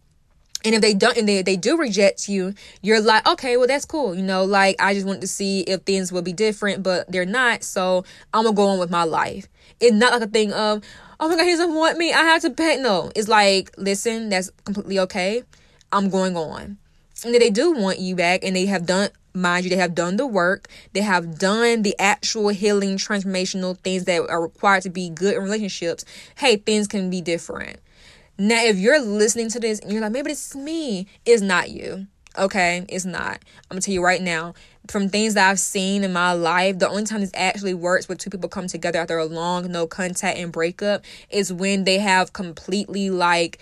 [0.64, 3.86] And if they don't, and they, they do reject you, you're like, okay, well, that's
[3.86, 4.14] cool.
[4.14, 7.26] You know, like, I just want to see if things will be different, but they're
[7.26, 7.64] not.
[7.64, 9.48] So I'm going to go on with my life.
[9.80, 10.84] It's not like a thing of,
[11.20, 12.14] oh my God, he doesn't want me.
[12.14, 12.78] I have to pay.
[12.78, 15.44] No, it's like, listen, that's completely okay.
[15.92, 16.78] I'm going on.
[17.24, 20.18] And they do want you back and they have done mind you they have done
[20.18, 20.68] the work.
[20.94, 25.44] They have done the actual healing transformational things that are required to be good in
[25.44, 26.04] relationships.
[26.36, 27.80] Hey things can be different.
[28.38, 32.08] Now if you're listening to this and you're like maybe is me it's not you.
[32.38, 32.86] Okay?
[32.90, 33.40] It's not.
[33.70, 34.54] I'm gonna tell you right now
[34.88, 38.18] from things that i've seen in my life the only time this actually works when
[38.18, 42.34] two people come together after a long no contact and breakup is when they have
[42.34, 43.60] completely like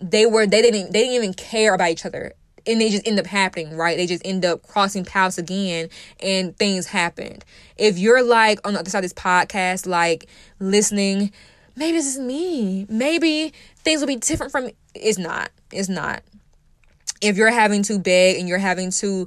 [0.00, 2.32] they were they didn't they didn't even care about each other
[2.66, 3.96] and they just end up happening, right?
[3.96, 5.88] They just end up crossing paths again
[6.20, 7.44] and things happened.
[7.76, 10.26] If you're like on the other side of this podcast, like
[10.58, 11.32] listening,
[11.76, 12.86] maybe this is me.
[12.88, 15.50] Maybe things will be different from it's not.
[15.70, 16.22] It's not
[17.20, 19.26] if you're having to beg and you're having to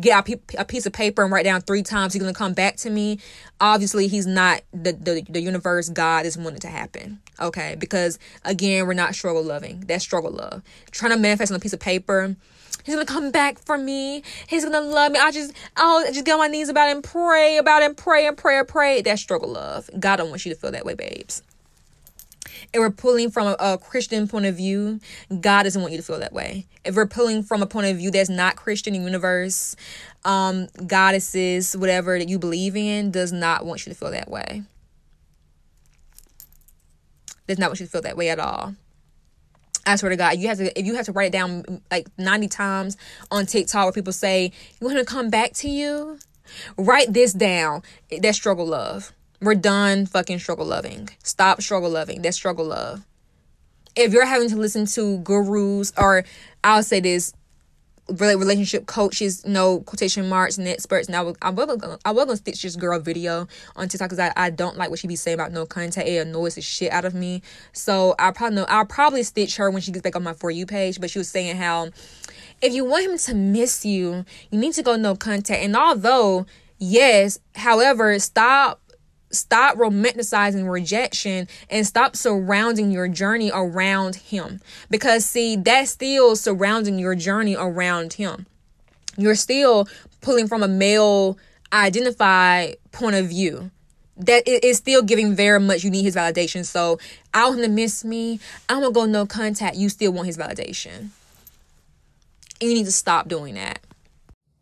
[0.00, 2.76] get a piece of paper and write down three times he's going to come back
[2.76, 3.18] to me
[3.60, 8.86] obviously he's not the, the the universe god is wanting to happen okay because again
[8.86, 12.36] we're not struggle loving that's struggle love trying to manifest on a piece of paper
[12.84, 14.22] He's gonna come back for me.
[14.46, 15.18] He's gonna love me.
[15.18, 17.96] I just, oh, just get on my knees about it and pray about it and
[17.96, 19.02] pray and pray and pray.
[19.02, 19.90] That's struggle love.
[19.98, 21.42] God don't want you to feel that way, babes.
[22.72, 25.00] If we're pulling from a, a, Christian point of view,
[25.40, 26.66] God doesn't want you to feel that way.
[26.84, 29.76] If we're pulling from a point of view that's not Christian the universe,
[30.24, 34.62] um, goddesses, whatever that you believe in, does not want you to feel that way.
[37.46, 38.74] Does not want you to feel that way at all.
[39.86, 42.08] I swear to God, you have to if you have to write it down like
[42.18, 42.96] 90 times
[43.30, 46.18] on TikTok where people say, You want to come back to you?
[46.76, 47.82] Write this down.
[48.20, 49.12] That struggle love.
[49.40, 51.10] We're done fucking struggle loving.
[51.22, 52.22] Stop struggle loving.
[52.22, 53.04] That's struggle love.
[53.94, 56.24] If you're having to listen to gurus or
[56.62, 57.32] I'll say this
[58.08, 61.08] relationship coaches, no quotation marks and experts.
[61.08, 64.32] Now I was gonna, I was gonna stitch this girl video on TikTok because I,
[64.36, 66.08] I don't like what she be saying about no contact.
[66.08, 67.42] It annoys the shit out of me.
[67.72, 70.50] So I probably know I'll probably stitch her when she gets back on my for
[70.50, 71.00] you page.
[71.00, 71.90] But she was saying how
[72.62, 75.62] if you want him to miss you, you need to go no contact.
[75.62, 76.46] And although
[76.78, 78.80] yes, however, stop
[79.30, 84.60] stop romanticizing rejection and stop surrounding your journey around him.
[84.90, 88.46] Because see that's still surrounding your journey around him.
[89.16, 89.88] You're still
[90.20, 91.38] pulling from a male
[91.72, 93.70] identified point of view.
[94.18, 96.64] That is still giving very much you need his validation.
[96.64, 96.98] So
[97.34, 98.40] i want to miss me.
[98.68, 99.76] I'm gonna go no contact.
[99.76, 101.10] You still want his validation.
[102.60, 103.80] And you need to stop doing that.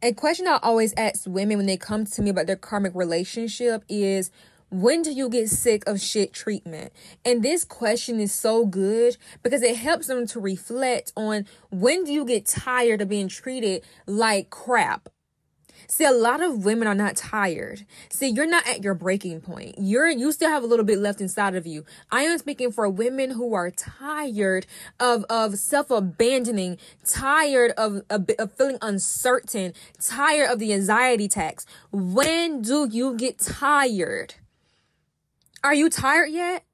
[0.02, 3.84] A question I always ask women when they come to me about their karmic relationship
[3.88, 4.30] is
[4.74, 6.92] when do you get sick of shit treatment?
[7.24, 12.12] And this question is so good because it helps them to reflect on when do
[12.12, 15.08] you get tired of being treated like crap?
[15.86, 17.84] See, a lot of women are not tired.
[18.08, 19.76] See, you're not at your breaking point.
[19.78, 21.84] You're you still have a little bit left inside of you.
[22.10, 24.66] I am speaking for women who are tired
[24.98, 31.64] of of self-abandoning, tired of, of, of feeling uncertain, tired of the anxiety tax.
[31.92, 34.34] When do you get tired?
[35.64, 36.64] Are you tired yet?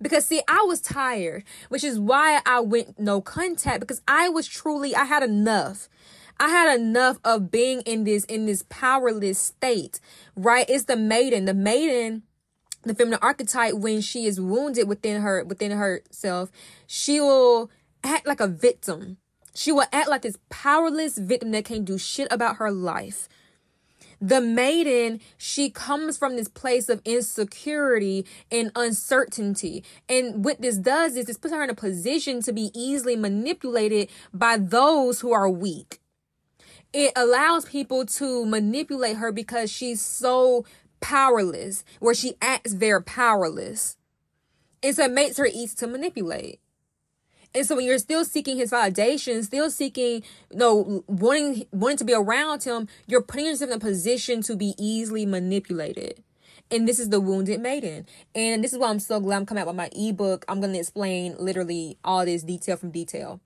[0.00, 4.46] Because see, I was tired, which is why I went no contact because I was
[4.46, 5.88] truly I had enough.
[6.38, 10.00] I had enough of being in this in this powerless state,
[10.36, 10.64] right?
[10.68, 11.44] It's the maiden.
[11.44, 12.22] The maiden
[12.84, 16.50] the feminine archetype when she is wounded within her within herself
[16.86, 17.70] she will
[18.02, 19.16] act like a victim
[19.54, 23.26] she will act like this powerless victim that can't do shit about her life
[24.28, 31.16] the maiden she comes from this place of insecurity and uncertainty and what this does
[31.16, 35.48] is this puts her in a position to be easily manipulated by those who are
[35.48, 36.00] weak
[36.92, 40.64] it allows people to manipulate her because she's so
[41.00, 43.96] powerless, where she acts very powerless.
[44.82, 46.60] And so it makes her easy to manipulate.
[47.54, 52.04] And so when you're still seeking his validation, still seeking, you know, wanting wanting to
[52.04, 56.22] be around him, you're putting yourself in a position to be easily manipulated.
[56.70, 58.06] And this is the wounded maiden.
[58.34, 60.44] And this is why I'm so glad I'm coming out with my ebook.
[60.48, 63.40] I'm gonna explain literally all this detail from detail.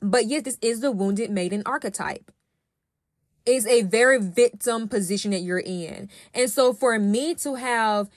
[0.00, 2.30] But yes, this is the wounded maiden archetype
[3.46, 6.10] It's a very victim position that you're in.
[6.34, 8.08] And so for me to have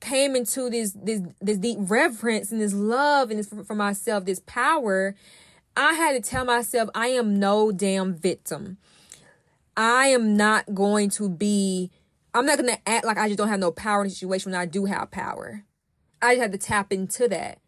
[0.00, 4.24] came into this this this deep reverence and this love and this for, for myself,
[4.24, 5.14] this power,
[5.76, 8.78] I had to tell myself I am no damn victim.
[9.76, 11.90] I am not going to be
[12.34, 14.52] I'm not going to act like I just don't have no power in a situation
[14.52, 15.64] when I do have power.
[16.22, 17.58] I just had to tap into that.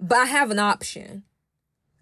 [0.00, 1.24] But I have an option.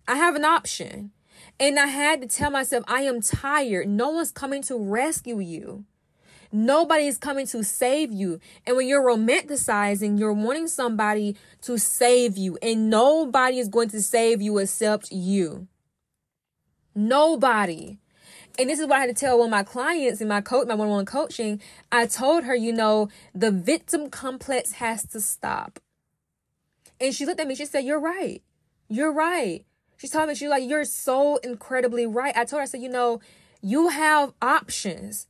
[0.06, 1.12] I have an option.
[1.58, 3.88] And I had to tell myself, I am tired.
[3.88, 5.84] No one's coming to rescue you.
[6.56, 8.40] Nobody is coming to save you.
[8.66, 12.56] And when you're romanticizing, you're wanting somebody to save you.
[12.62, 15.68] And nobody is going to save you except you.
[16.94, 17.98] Nobody.
[18.58, 20.66] And this is what I had to tell one of my clients in my coach,
[20.66, 21.60] my one-on-one coaching.
[21.92, 25.78] I told her, you know, the victim complex has to stop.
[26.98, 28.42] And she looked at me, she said, You're right.
[28.88, 29.66] You're right.
[29.98, 32.34] She told me, she's like, you're so incredibly right.
[32.34, 33.20] I told her, I said, you know,
[33.62, 35.26] you have options.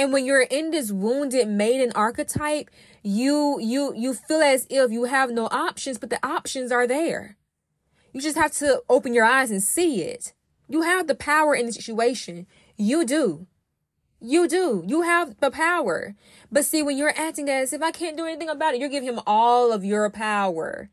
[0.00, 2.70] And when you're in this wounded maiden archetype,
[3.02, 7.36] you you you feel as if you have no options, but the options are there.
[8.14, 10.32] You just have to open your eyes and see it.
[10.70, 12.46] You have the power in the situation.
[12.78, 13.46] You do.
[14.22, 14.84] You do.
[14.86, 16.14] You have the power.
[16.50, 19.06] But see, when you're acting as if I can't do anything about it, you're giving
[19.10, 20.88] him all of your power.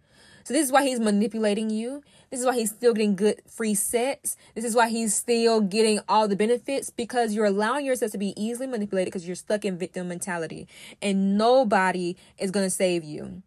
[0.47, 2.03] So this is why he's manipulating you.
[2.31, 4.37] This is why he's still getting good free sets.
[4.55, 8.33] This is why he's still getting all the benefits because you're allowing yourself to be
[8.41, 10.65] easily manipulated because you're stuck in victim mentality
[11.01, 13.43] and nobody is going to save you.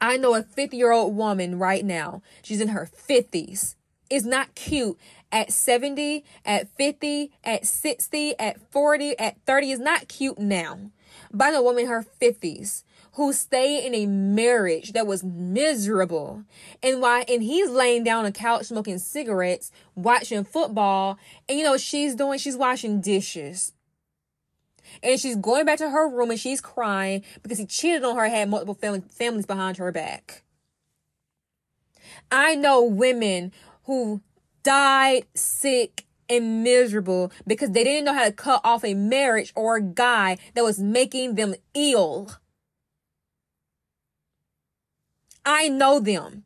[0.00, 2.20] I know a 50 year old woman right now.
[2.42, 3.76] She's in her 50s.
[4.10, 4.98] Is not cute
[5.30, 10.90] at 70, at 50, at 60, at 40, at 30 is not cute now.
[11.32, 12.82] Know a woman in her 50s
[13.18, 16.44] who stayed in a marriage that was miserable.
[16.84, 21.64] And why and he's laying down on a couch smoking cigarettes, watching football, and you
[21.64, 23.72] know she's doing she's washing dishes.
[25.02, 28.28] And she's going back to her room and she's crying because he cheated on her,
[28.28, 30.44] had multiple family, families behind her back.
[32.30, 33.50] I know women
[33.86, 34.22] who
[34.62, 39.76] died sick and miserable because they didn't know how to cut off a marriage or
[39.76, 42.30] a guy that was making them ill.
[45.48, 46.44] I know them.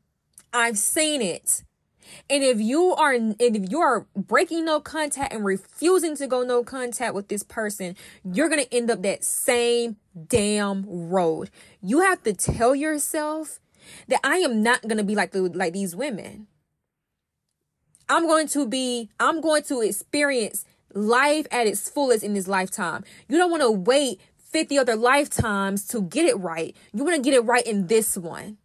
[0.52, 1.64] I've seen it.
[2.30, 6.62] And if you are if you are breaking no contact and refusing to go no
[6.62, 9.96] contact with this person, you're going to end up that same
[10.28, 11.50] damn road.
[11.82, 13.58] You have to tell yourself
[14.06, 16.46] that I am not going to be like the like these women.
[18.08, 23.02] I'm going to be I'm going to experience life at its fullest in this lifetime.
[23.28, 24.20] You don't want to wait
[24.52, 26.76] 50 other lifetimes to get it right.
[26.92, 28.58] You want to get it right in this one.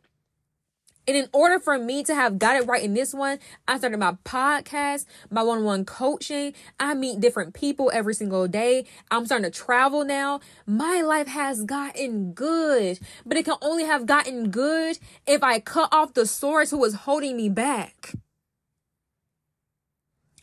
[1.08, 3.98] And in order for me to have got it right in this one, I started
[3.98, 6.54] my podcast, my one on one coaching.
[6.80, 8.86] I meet different people every single day.
[9.10, 10.42] I'm starting to travel now.
[10.66, 15.94] My life has gotten good, but it can only have gotten good if I cut
[15.94, 18.14] off the source who was holding me back.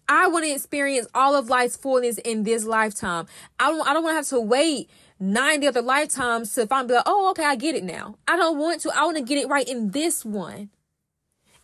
[0.08, 3.26] I want to experience all of life's fullness in this lifetime.
[3.58, 4.90] I don't, I don't want to have to wait
[5.20, 8.18] 90 other lifetimes to finally be like, oh, okay, I get it now.
[8.26, 8.90] I don't want to.
[8.94, 10.70] I want to get it right in this one.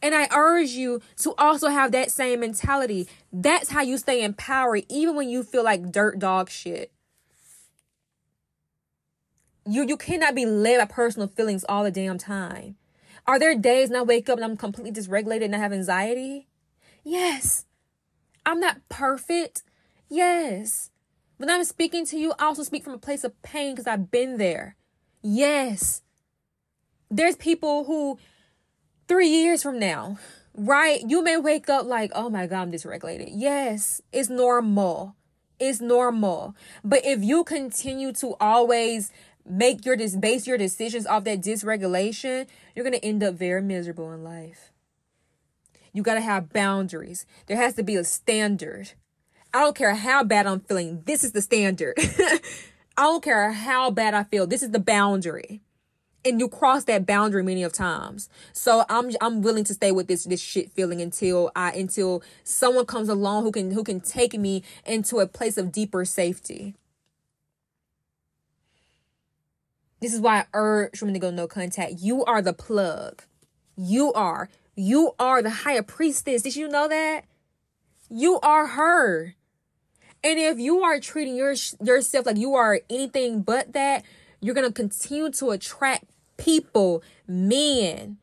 [0.03, 3.07] And I urge you to also have that same mentality.
[3.33, 6.91] That's how you stay empowered, even when you feel like dirt dog shit.
[9.67, 12.77] You you cannot be led by personal feelings all the damn time.
[13.27, 16.49] Are there days when I wake up and I'm completely dysregulated and I have anxiety?
[17.05, 17.67] Yes.
[18.47, 19.63] I'm not perfect.
[20.09, 20.90] Yes.
[21.41, 24.11] When I'm speaking to you, I also speak from a place of pain because I've
[24.11, 24.77] been there.
[25.23, 26.03] Yes.
[27.11, 28.19] There's people who,
[29.09, 30.19] three years from now,
[30.55, 31.01] right?
[31.09, 33.31] You may wake up like, oh my God, I'm dysregulated.
[33.33, 35.17] Yes, it's normal.
[35.59, 36.55] It's normal.
[36.85, 39.11] But if you continue to always
[39.49, 44.13] make your dis- base your decisions off that dysregulation, you're gonna end up very miserable
[44.13, 44.73] in life.
[45.95, 47.25] You gotta have boundaries.
[47.47, 48.93] There has to be a standard.
[49.53, 51.03] I don't care how bad I'm feeling.
[51.07, 51.95] This is the standard.
[52.97, 54.47] I don't care how bad I feel.
[54.47, 55.61] This is the boundary.
[56.25, 58.29] And you cross that boundary many of times.
[58.53, 62.85] So I'm I'm willing to stay with this this shit feeling until I until someone
[62.85, 66.75] comes along who can who can take me into a place of deeper safety.
[70.01, 71.95] This is why I urge women to go no contact.
[72.01, 73.23] You are the plug.
[73.77, 74.51] You are.
[74.77, 76.43] You are the higher priestess.
[76.43, 77.25] Did you know that?
[78.11, 79.35] You are her.
[80.23, 84.05] And if you are treating your, yourself like you are anything but that,
[84.41, 86.05] you're going to continue to attract
[86.37, 88.19] people, men,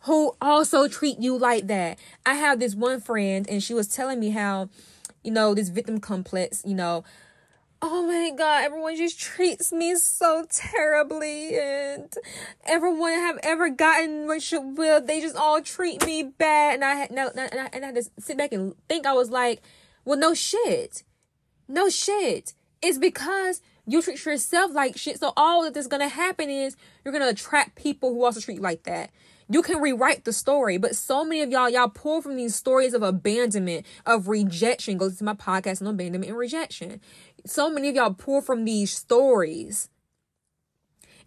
[0.00, 1.98] who also treat you like that.
[2.24, 4.70] I have this one friend, and she was telling me how,
[5.22, 7.04] you know, this victim complex, you know,
[7.82, 12.12] oh my god everyone just treats me so terribly and
[12.66, 17.10] everyone have ever gotten relationship will they just all treat me bad and i had
[17.10, 19.62] no and I, and I had to sit back and think i was like
[20.04, 21.02] well no shit
[21.68, 26.76] no shit it's because you treat yourself like shit so all that's gonna happen is
[27.04, 29.10] you're gonna attract people who also treat you like that
[29.52, 32.94] you can rewrite the story, but so many of y'all, y'all pull from these stories
[32.94, 34.96] of abandonment, of rejection.
[34.96, 37.00] Go to my podcast on abandonment and rejection
[37.46, 39.88] so many of y'all pull from these stories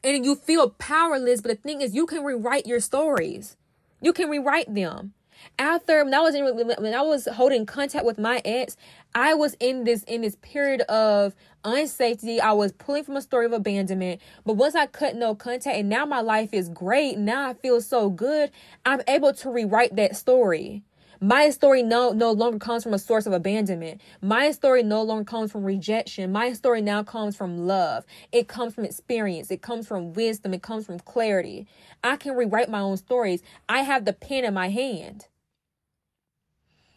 [0.04, 1.42] and you feel powerless.
[1.42, 3.58] But the thing is, you can rewrite your stories.
[4.02, 5.14] You can rewrite them.
[5.60, 8.76] After when I was in, when I was holding contact with my ex,
[9.16, 12.39] I was in this in this period of unsafety.
[12.39, 14.22] I was pulling from a story of abandonment.
[14.46, 17.18] But once I cut no contact, and now my life is great.
[17.18, 18.52] Now I feel so good.
[18.86, 20.84] I'm able to rewrite that story.
[21.26, 24.02] My story no, no longer comes from a source of abandonment.
[24.22, 26.34] My story no longer comes from rejection.
[26.34, 28.04] My story now comes from love.
[28.34, 29.50] It comes from experience.
[29.50, 30.54] It comes from wisdom.
[30.54, 31.66] It comes from clarity.
[32.04, 33.41] I can rewrite my own stories.
[33.70, 35.28] I have the pen in my hand.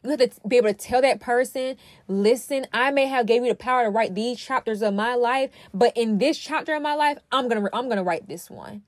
[0.06, 1.76] You have to be able to tell that person,
[2.06, 5.50] listen, I may have gave you the power to write these chapters of my life,
[5.74, 8.82] but in this chapter of my life, I'm gonna I'm gonna write this one.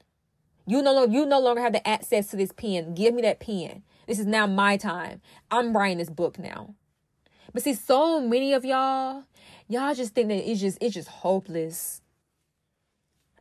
[0.65, 2.95] You no longer you no longer have the access to this pen.
[2.95, 3.83] Give me that pen.
[4.07, 5.21] This is now my time.
[5.51, 6.75] I'm writing this book now.
[7.53, 9.25] But see, so many of y'all,
[9.67, 12.01] y'all just think that it's just it's just hopeless.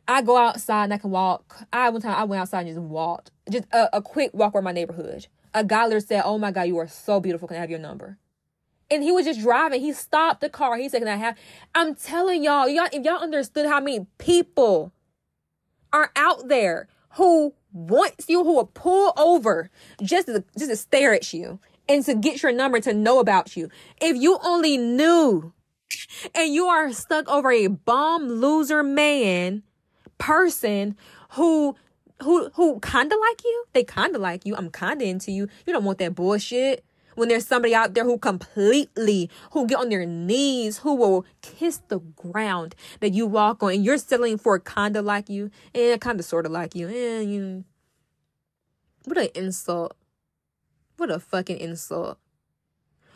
[0.08, 1.58] I go outside and I can walk.
[1.72, 3.30] I one time I went outside and just walked.
[3.48, 5.28] Just a, a quick walk around my neighborhood.
[5.54, 7.48] A guy said, Oh my God, you are so beautiful.
[7.48, 8.18] Can I have your number?
[8.90, 9.80] And he was just driving.
[9.80, 10.76] He stopped the car.
[10.76, 11.36] He said, Can I have?
[11.74, 14.92] I'm telling y'all, y'all, if y'all understood how many people
[15.92, 19.70] are out there who wants you, who will pull over
[20.02, 23.56] just to, just to stare at you and to get your number to know about
[23.56, 23.70] you.
[24.00, 25.52] If you only knew
[26.34, 29.62] and you are stuck over a bomb loser man
[30.18, 30.96] person
[31.30, 31.76] who
[32.22, 34.56] who who kinda like you, they kinda like you.
[34.56, 35.48] I'm kinda into you.
[35.66, 36.84] You don't want that bullshit.
[37.14, 41.82] When there's somebody out there who completely who get on their knees who will kiss
[41.88, 46.00] the ground that you walk on and you're settling for kind of like you and
[46.00, 47.64] kind of sort of like you and you
[49.04, 49.96] what an insult.
[50.96, 52.18] What a fucking insult.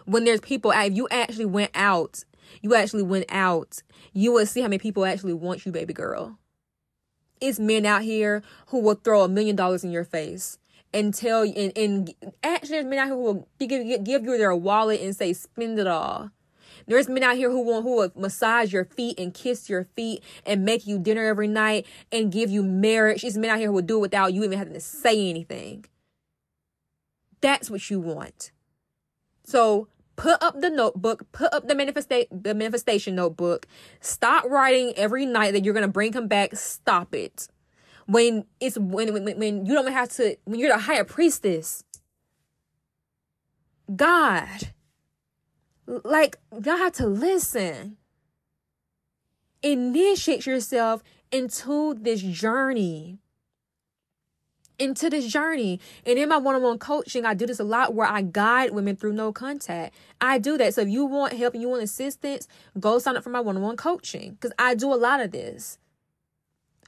[0.05, 2.25] When there's people if you actually went out
[2.61, 3.83] you actually went out
[4.13, 6.39] you will see how many people actually want you baby girl
[7.43, 10.59] it's men out here who will throw a million dollars in your face
[10.95, 14.39] and tell you and, and actually there's men out here who will give, give you
[14.39, 16.31] their wallet and say spend it all
[16.87, 20.23] there's men out here who want who will massage your feet and kiss your feet
[20.45, 23.23] and make you dinner every night and give you marriage.
[23.23, 25.85] There's men out here who will do it without you even having to say anything.
[27.41, 28.53] That's what you want.
[29.45, 33.67] So put up the notebook, put up the manifestation the manifestation notebook.
[34.01, 36.55] Stop writing every night that you're gonna bring him back.
[36.55, 37.49] Stop it
[38.07, 41.85] when it's when, when when you don't have to when you're the higher priestess
[43.95, 44.73] god
[45.87, 47.97] like y'all have to listen
[49.63, 53.19] initiate yourself into this journey
[54.79, 55.81] into this journey.
[56.07, 58.73] And in my one on one coaching, I do this a lot where I guide
[58.73, 59.95] women through no contact.
[60.21, 60.75] I do that.
[60.75, 62.49] So if you want help and you want assistance,
[62.79, 65.31] go sign up for my one on one coaching because I do a lot of
[65.31, 65.79] this.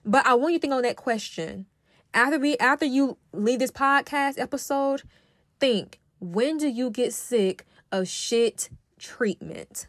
[0.04, 1.66] But I want you to think on that question.
[2.12, 5.02] After we after you leave this podcast episode,
[5.58, 8.68] think, when do you get sick of shit
[8.98, 9.88] treatment?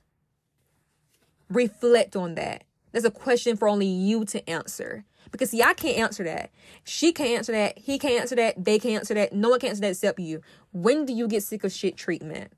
[1.49, 2.63] Reflect on that.
[2.91, 5.03] That's a question for only you to answer.
[5.31, 6.51] Because see, I can't answer that.
[6.83, 7.77] She can't answer that.
[7.77, 8.63] He can't answer that.
[8.63, 9.33] They can't answer that.
[9.33, 10.41] No one can answer that except you.
[10.71, 12.51] When do you get sick of shit treatment?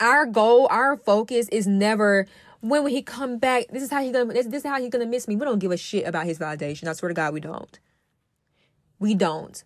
[0.00, 2.26] Our goal, our focus is never
[2.62, 3.66] when will he come back?
[3.70, 5.36] This is how he gonna this, this is how he's gonna miss me.
[5.36, 6.88] We don't give a shit about his validation.
[6.88, 7.78] I swear to God, we don't.
[8.98, 9.62] We don't.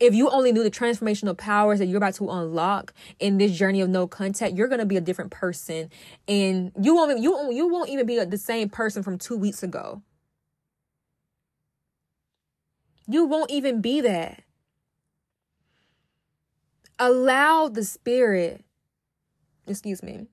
[0.00, 3.80] If you only knew the transformational powers that you're about to unlock in this journey
[3.80, 5.90] of no contact, you're gonna be a different person,
[6.26, 9.62] and you won't you won't, you won't even be the same person from two weeks
[9.62, 10.02] ago.
[13.06, 14.42] You won't even be that.
[16.98, 18.64] Allow the spirit,
[19.66, 20.26] excuse me,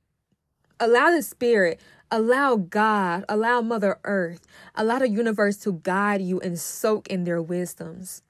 [0.83, 6.59] Allow the Spirit, allow God, allow Mother Earth, allow the universe to guide you and
[6.59, 8.23] soak in their wisdoms.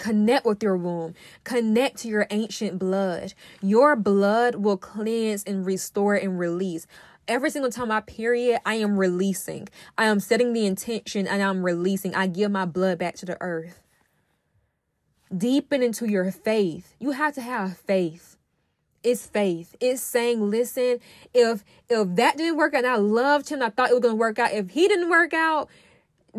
[0.00, 1.14] Connect with your womb.
[1.44, 3.34] Connect to your ancient blood.
[3.60, 6.86] Your blood will cleanse and restore and release.
[7.28, 9.68] Every single time I period, I am releasing.
[9.98, 12.14] I am setting the intention and I'm releasing.
[12.14, 13.82] I give my blood back to the earth.
[15.36, 16.94] Deepen into your faith.
[16.98, 18.38] You have to have faith.
[19.02, 19.76] It's faith.
[19.80, 20.98] It's saying, listen,
[21.34, 24.14] if if that didn't work out, and I loved him, I thought it was gonna
[24.14, 24.52] work out.
[24.52, 25.68] If he didn't work out,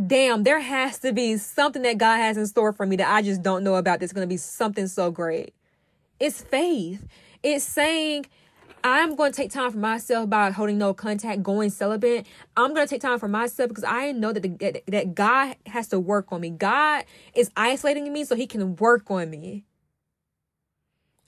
[0.08, 3.22] damn, there has to be something that God has in store for me that I
[3.22, 5.54] just don't know about that's gonna be something so great.
[6.20, 7.08] It's faith.
[7.44, 8.28] It's saying,
[8.84, 12.26] I'm going to take time for myself by holding no contact, going celibate.
[12.58, 15.88] I'm going to take time for myself because I know that the, that God has
[15.90, 16.50] to work on me.
[16.50, 19.66] God is isolating me so He can work on me.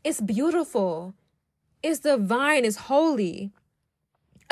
[0.04, 1.14] It's beautiful.
[1.82, 3.52] It's divine, it's holy.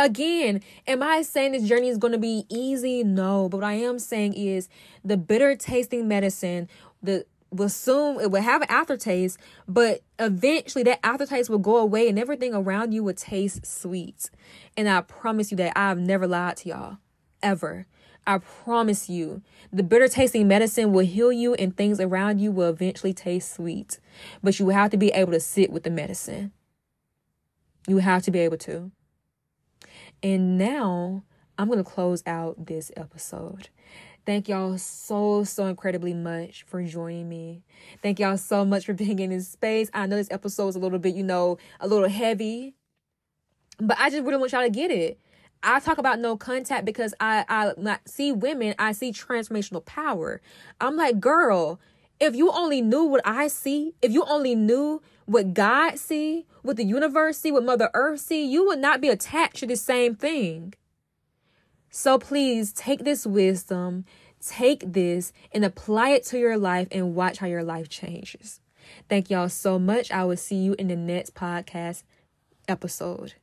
[0.02, 3.04] Again, am I saying this journey is going to be easy?
[3.04, 4.68] No, but what I am saying is
[5.06, 6.68] the bitter tasting medicine,
[7.04, 9.38] the will soon it will have an aftertaste,
[9.68, 14.32] but eventually that aftertaste will go away and everything around you will taste sweet.
[14.76, 16.98] And I promise you that I've never lied to y'all.
[17.44, 17.86] Ever.
[18.26, 22.70] I promise you, the bitter tasting medicine will heal you and things around you will
[22.70, 24.00] eventually taste sweet.
[24.42, 26.54] But you will have to be able to sit with the medicine.
[27.88, 28.92] You have to be able to.
[30.24, 31.24] And now
[31.58, 33.70] I'm going to close out this episode.
[34.26, 37.64] Thank y'all so, so incredibly much for joining me.
[38.04, 39.90] Thank y'all so much for being in this space.
[39.94, 42.76] I know this episode is a little bit, you know, a little heavy,
[43.80, 45.20] but I just really want y'all to get it.
[45.64, 50.42] I talk about no contact because I, I see women, I see transformational power.
[50.80, 51.80] I'm like, girl,
[52.20, 56.78] if you only knew what I see, if you only knew what God see, what
[56.78, 60.16] the universe see, what Mother Earth see, you would not be attached to the same
[60.16, 60.74] thing.
[61.90, 64.06] So please take this wisdom,
[64.40, 68.60] take this and apply it to your life and watch how your life changes.
[69.10, 70.12] Thank y'all so much.
[70.12, 72.04] I will see you in the next podcast
[72.68, 73.36] episode.